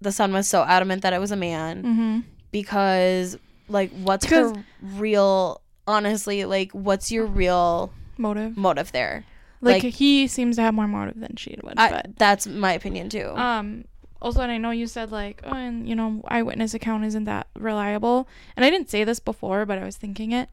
the 0.00 0.12
son 0.12 0.32
was 0.32 0.48
so 0.48 0.62
adamant 0.64 1.02
that 1.02 1.12
it 1.12 1.20
was 1.20 1.30
a 1.32 1.36
man 1.36 1.82
Mm-hmm. 1.82 2.18
because 2.52 3.36
like 3.68 3.90
what's 3.92 4.24
Because- 4.24 4.56
her 4.56 4.64
real 4.82 5.60
honestly 5.86 6.44
like 6.44 6.72
what's 6.72 7.10
your 7.10 7.26
real 7.26 7.92
Motive. 8.16 8.56
motive 8.56 8.92
there? 8.92 9.24
Like, 9.60 9.82
Like- 9.82 9.94
he 9.94 10.26
seems 10.28 10.56
to 10.56 10.62
have 10.62 10.74
more 10.74 10.86
motive 10.88 11.18
than 11.20 11.34
she 11.36 11.56
would. 11.62 11.74
I, 11.78 11.90
but 11.90 12.16
that's 12.16 12.46
my 12.46 12.72
opinion 12.72 13.08
too. 13.08 13.28
um, 13.30 13.84
also, 14.20 14.40
and 14.40 14.50
I 14.50 14.58
know 14.58 14.70
you 14.72 14.86
said 14.88 15.12
like, 15.12 15.40
oh, 15.44 15.54
and 15.54 15.88
you 15.88 15.94
know, 15.94 16.22
eyewitness 16.26 16.74
account 16.74 17.04
isn't 17.04 17.24
that 17.24 17.46
reliable. 17.56 18.28
And 18.56 18.64
I 18.64 18.70
didn't 18.70 18.90
say 18.90 19.04
this 19.04 19.20
before, 19.20 19.64
but 19.66 19.78
I 19.78 19.84
was 19.84 19.96
thinking 19.96 20.32
it. 20.32 20.48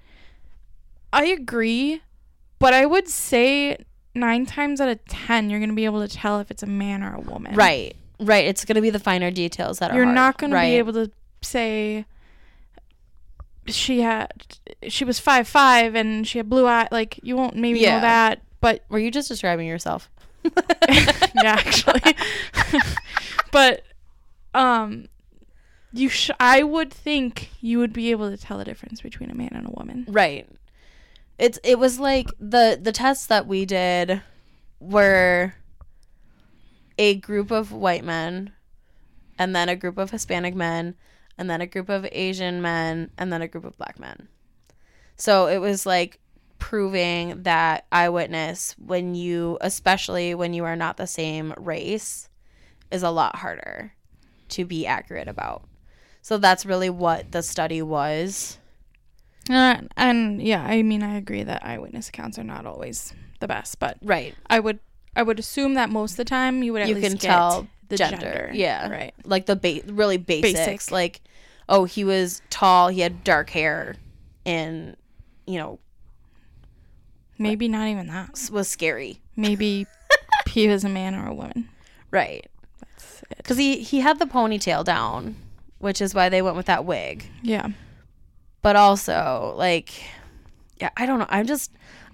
I 1.12 1.25
agree, 1.25 2.01
but 2.60 2.73
I 2.75 2.86
would 2.86 3.08
say 3.08 3.77
nine 4.15 4.45
times 4.45 4.80
out 4.82 4.89
of 4.89 5.04
ten, 5.06 5.49
you're 5.49 5.60
gonna 5.60 5.73
be 5.73 5.86
able 5.86 6.06
to 6.08 6.13
tell 6.13 6.39
if 6.39 6.49
it's 6.49 6.63
a 6.63 6.67
man 6.67 7.04
or 7.04 7.13
a 7.15 7.19
woman. 7.21 7.56
right. 7.56 7.95
Right. 8.17 8.45
It's 8.45 8.63
going 8.63 8.75
to 8.75 8.82
be 8.82 8.91
the 8.91 8.97
finer 8.99 9.30
details 9.30 9.80
that 9.80 9.91
are 9.91 9.95
You're 9.97 10.06
not 10.06 10.38
gonna 10.38 10.56
right? 10.56 10.69
be 10.71 10.78
able 10.78 10.93
to 10.93 11.12
say 11.41 12.06
she 13.67 13.99
had 14.01 14.32
she 14.88 15.04
was 15.04 15.19
five 15.19 15.47
five 15.49 15.95
and 15.95 16.25
she 16.25 16.38
had 16.39 16.49
blue 16.49 16.65
eye. 16.65 16.88
Like 16.91 17.19
you 17.23 17.36
won't 17.36 17.56
maybe 17.58 17.80
Yeah. 17.82 17.95
know 17.95 18.01
that, 18.01 18.41
but 18.62 18.86
Were 18.88 18.99
you 18.99 19.12
just 19.12 19.28
describing 19.28 19.67
yourself? 19.67 20.10
yeah, 20.89 21.58
actually. 21.60 22.15
but 23.51 23.84
um 24.54 25.08
you 25.91 26.08
sh- 26.10 26.32
I 26.39 26.63
would 26.63 26.91
think 26.93 27.49
you 27.62 27.80
would 27.80 27.91
be 27.93 28.12
able 28.12 28.30
to 28.30 28.38
tell 28.38 28.58
the 28.58 28.63
difference 28.65 29.01
between 29.01 29.30
a 29.30 29.36
man 29.36 29.49
and 29.51 29.67
a 29.67 29.71
woman. 29.71 30.06
Right. 30.08 30.47
It's 31.37 31.59
it 31.63 31.79
was 31.79 31.99
like 31.99 32.27
the 32.39 32.79
the 32.81 32.91
tests 32.91 33.27
that 33.27 33.47
we 33.47 33.65
did 33.65 34.21
were 34.79 35.53
a 36.97 37.15
group 37.15 37.51
of 37.51 37.71
white 37.71 38.03
men 38.03 38.53
and 39.37 39.55
then 39.55 39.67
a 39.67 39.75
group 39.75 39.97
of 39.97 40.11
Hispanic 40.11 40.55
men 40.55 40.95
and 41.37 41.49
then 41.49 41.59
a 41.59 41.67
group 41.67 41.89
of 41.89 42.07
Asian 42.11 42.61
men 42.61 43.11
and 43.17 43.33
then 43.33 43.41
a 43.41 43.47
group 43.47 43.65
of 43.65 43.77
black 43.77 43.99
men. 43.99 44.29
So 45.17 45.47
it 45.47 45.57
was 45.57 45.85
like 45.85 46.19
proving 46.57 47.43
that 47.43 47.85
eyewitness 47.91 48.75
when 48.79 49.13
you 49.13 49.57
especially 49.61 50.33
when 50.33 50.53
you 50.53 50.63
are 50.63 50.75
not 50.75 50.97
the 50.97 51.07
same 51.07 51.53
race 51.57 52.29
is 52.91 53.03
a 53.03 53.11
lot 53.11 53.37
harder 53.37 53.93
to 54.49 54.65
be 54.65 54.87
accurate 54.87 55.27
about. 55.27 55.63
So 56.21 56.37
that's 56.37 56.65
really 56.65 56.89
what 56.89 57.31
the 57.31 57.43
study 57.43 57.81
was. 57.81 58.57
Uh, 59.49 59.77
and 59.95 60.41
yeah, 60.41 60.63
I 60.63 60.81
mean 60.81 61.03
I 61.03 61.17
agree 61.17 61.43
that 61.43 61.63
eyewitness 61.65 62.10
accounts 62.10 62.39
are 62.39 62.43
not 62.43 62.65
always 62.65 63.13
the 63.39 63.47
best, 63.47 63.79
but 63.79 63.97
Right. 64.01 64.34
I 64.49 64.60
would 64.60 64.79
I 65.15 65.23
would 65.23 65.39
assume 65.39 65.75
that 65.75 65.89
most 65.89 66.12
of 66.12 66.17
the 66.17 66.25
time 66.25 66.63
you 66.63 66.73
would 66.73 66.81
at 66.81 66.88
You 66.89 66.95
least 66.95 67.08
can 67.08 67.13
get 67.17 67.21
tell 67.21 67.67
the 67.89 67.97
gender. 67.97 68.17
gender. 68.19 68.51
Yeah. 68.53 68.89
Right. 68.89 69.13
like 69.23 69.45
the 69.45 69.55
ba- 69.55 69.81
really 69.88 70.17
basics 70.17 70.65
Basic. 70.65 70.91
like 70.91 71.21
oh 71.69 71.86
he 71.86 72.03
was 72.03 72.41
tall 72.49 72.88
he 72.89 73.01
had 73.01 73.23
dark 73.23 73.49
hair 73.51 73.95
and 74.45 74.95
you 75.45 75.58
know 75.60 75.79
Maybe 77.38 77.67
not 77.67 77.88
even 77.88 78.08
that. 78.08 78.49
was 78.51 78.67
scary 78.67 79.19
Maybe 79.36 79.86
he 80.47 80.67
was 80.67 80.84
a 80.84 80.89
man 80.89 81.13
or 81.15 81.27
a 81.27 81.34
woman. 81.34 81.69
right 82.12 82.45
That's 82.79 83.21
it. 83.29 83.38
because 83.38 83.58
he 83.58 83.81
he 83.81 83.99
had 83.99 84.19
the 84.19 84.25
ponytail 84.25 84.84
down 84.84 85.36
which 85.79 86.01
is 86.01 86.15
why 86.15 86.29
they 86.29 86.41
went 86.41 86.55
with 86.55 86.65
that 86.67 86.86
wig 86.86 87.29
Yeah. 87.43 87.69
But 88.65 88.75
also 88.75 89.54
like 89.60 89.91
yeah 90.82 90.89
i 90.97 91.06
don't 91.06 91.19
know 91.19 91.28
i'm 91.30 91.45
just 91.45 91.71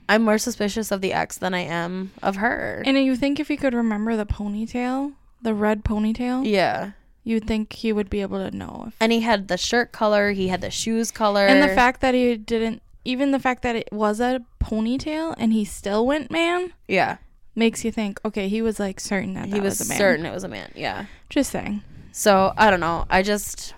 i'm 0.09 0.21
more 0.21 0.37
suspicious 0.37 0.91
of 0.91 0.99
the 0.99 1.13
ex 1.13 1.37
than 1.37 1.53
i 1.53 1.61
am 1.61 2.11
of 2.21 2.35
her 2.35 2.83
And 2.85 2.97
you 2.97 3.15
think 3.15 3.39
if 3.39 3.47
he 3.47 3.55
could 3.55 3.73
remember 3.73 4.17
the 4.17 4.25
ponytail, 4.25 5.13
the 5.41 5.53
red 5.53 5.85
ponytail, 5.85 6.45
yeah 6.45 6.91
you'd 7.23 7.47
think 7.47 7.71
he 7.71 7.93
would 7.93 8.09
be 8.09 8.19
able 8.21 8.39
to 8.39 8.53
know. 8.53 8.85
If, 8.87 8.95
and 8.99 9.13
he 9.13 9.21
had 9.21 9.47
the 9.47 9.55
shirt 9.55 9.93
color 9.93 10.31
he 10.31 10.49
had 10.49 10.59
the 10.59 10.69
shoes 10.69 11.09
color 11.09 11.47
and 11.47 11.63
the 11.63 11.73
fact 11.73 12.01
that 12.01 12.13
he 12.13 12.35
didn't, 12.35 12.81
even 13.05 13.31
the 13.31 13.39
fact 13.39 13.61
that 13.61 13.77
it 13.77 13.87
was 13.93 14.19
a 14.19 14.41
ponytail 14.61 15.33
and 15.37 15.53
he 15.53 15.63
still 15.63 16.05
went 16.05 16.31
man, 16.31 16.73
yeah 16.89 17.15
makes 17.55 17.85
you 17.85 17.93
think, 17.93 18.19
okay, 18.25 18.49
he 18.49 18.61
was 18.61 18.77
like 18.77 18.99
certain 18.99 19.35
that, 19.35 19.45
he 19.45 19.53
that 19.53 19.63
was, 19.63 19.79
was, 19.79 19.87
a 19.87 19.89
man. 19.89 19.97
certain 19.97 20.25
it 20.25 20.33
was 20.33 20.43
a 20.43 20.49
man 20.49 20.69
yeah 20.75 21.05
Just 21.29 21.51
saying. 21.51 21.81
So 22.11 22.51
I 22.57 22.69
don't 22.69 22.81
know. 22.81 23.05
I 23.09 23.23
just, 23.23 23.73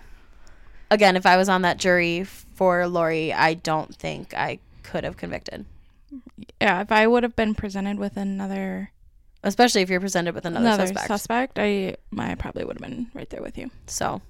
again, 0.90 1.14
if 1.16 1.24
I 1.24 1.36
was 1.36 1.48
on 1.48 1.62
that 1.62 1.76
jury 1.76 2.26
for 2.54 2.86
Laurie, 2.86 3.32
I 3.32 3.54
don't 3.54 3.94
think 3.94 4.34
I 4.34 4.58
could 4.82 5.04
have 5.04 5.16
convicted. 5.16 5.64
Yeah, 6.60 6.80
if 6.80 6.90
I 6.92 7.06
would 7.06 7.22
have 7.22 7.36
been 7.36 7.54
presented 7.54 7.98
with 7.98 8.16
another 8.16 8.90
Especially 9.42 9.82
if 9.82 9.90
you're 9.90 10.00
presented 10.00 10.34
with 10.34 10.46
another, 10.46 10.64
another, 10.66 10.86
suspect. 10.86 11.06
suspect, 11.08 11.58
I 11.58 11.96
I 12.18 12.34
probably 12.36 12.64
would 12.64 12.80
have 12.80 12.90
been 12.90 13.08
right 13.12 13.28
there 13.28 13.42
with 13.42 13.58
you. 13.58 13.70
so, 13.86 14.22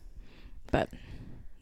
but 0.73 0.89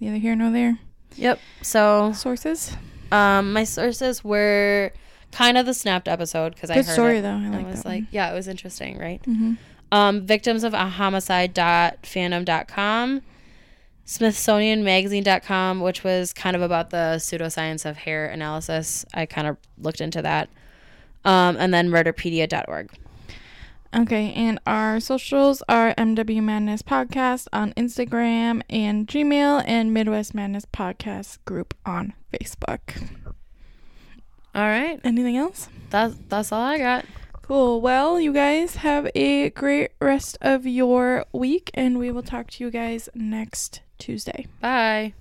Neither 0.01 0.16
here 0.16 0.35
nor 0.35 0.51
there. 0.51 0.79
yep. 1.16 1.38
So, 1.61 2.12
Sources. 2.14 2.75
um, 3.12 3.53
my 3.53 3.64
sources 3.64 4.25
were 4.25 4.92
kind 5.33 5.59
of 5.59 5.66
the 5.66 5.75
snapped 5.75 6.09
episode 6.09 6.55
because 6.55 6.70
I 6.70 6.77
heard 6.77 6.87
story 6.87 7.18
it. 7.18 7.22
though. 7.22 7.37
I 7.37 7.48
like 7.51 7.66
I 7.66 7.70
was 7.70 7.85
like, 7.85 8.05
yeah, 8.11 8.31
it 8.31 8.35
was 8.35 8.48
interesting, 8.48 8.96
right? 8.98 9.22
mm-hmm. 9.22 9.55
Um, 9.92 10.25
victims 10.27 10.64
of 10.64 10.72
a 10.72 10.88
homicide.fandom.com, 10.88 13.22
Smithsonianmagazine.com, 14.06 15.80
which 15.80 16.04
was 16.04 16.32
kind 16.32 16.56
of 16.56 16.62
about 16.62 16.90
the 16.90 17.16
pseudoscience 17.18 17.88
of 17.88 17.96
hair 17.96 18.26
analysis. 18.26 19.04
I 19.14 19.26
kind 19.26 19.46
of 19.46 19.56
looked 19.78 20.00
into 20.00 20.22
that. 20.22 20.48
Um, 21.24 21.56
and 21.56 21.72
then 21.72 21.88
murderpedia.org. 21.88 22.90
Okay, 23.94 24.32
and 24.32 24.58
our 24.66 25.00
socials 25.00 25.62
are 25.68 25.94
MW 25.96 26.42
Madness 26.42 26.82
Podcast 26.82 27.46
on 27.52 27.74
Instagram 27.74 28.62
and 28.70 29.06
Gmail, 29.06 29.62
and 29.66 29.92
Midwest 29.92 30.34
Madness 30.34 30.64
Podcast 30.64 31.38
group 31.44 31.74
on 31.84 32.14
Facebook. 32.32 33.18
All 34.54 34.62
right. 34.62 34.98
Anything 35.04 35.36
else? 35.36 35.68
That's, 35.90 36.14
that's 36.28 36.52
all 36.52 36.62
I 36.62 36.78
got. 36.78 37.04
Cool. 37.42 37.80
Well, 37.80 38.20
you 38.20 38.32
guys 38.32 38.76
have 38.76 39.10
a 39.14 39.50
great 39.50 39.90
rest 40.00 40.38
of 40.40 40.66
your 40.66 41.26
week, 41.32 41.70
and 41.74 41.98
we 41.98 42.10
will 42.10 42.22
talk 42.22 42.50
to 42.52 42.64
you 42.64 42.70
guys 42.70 43.08
next 43.14 43.82
Tuesday. 44.02 44.46
Bye. 44.60 45.14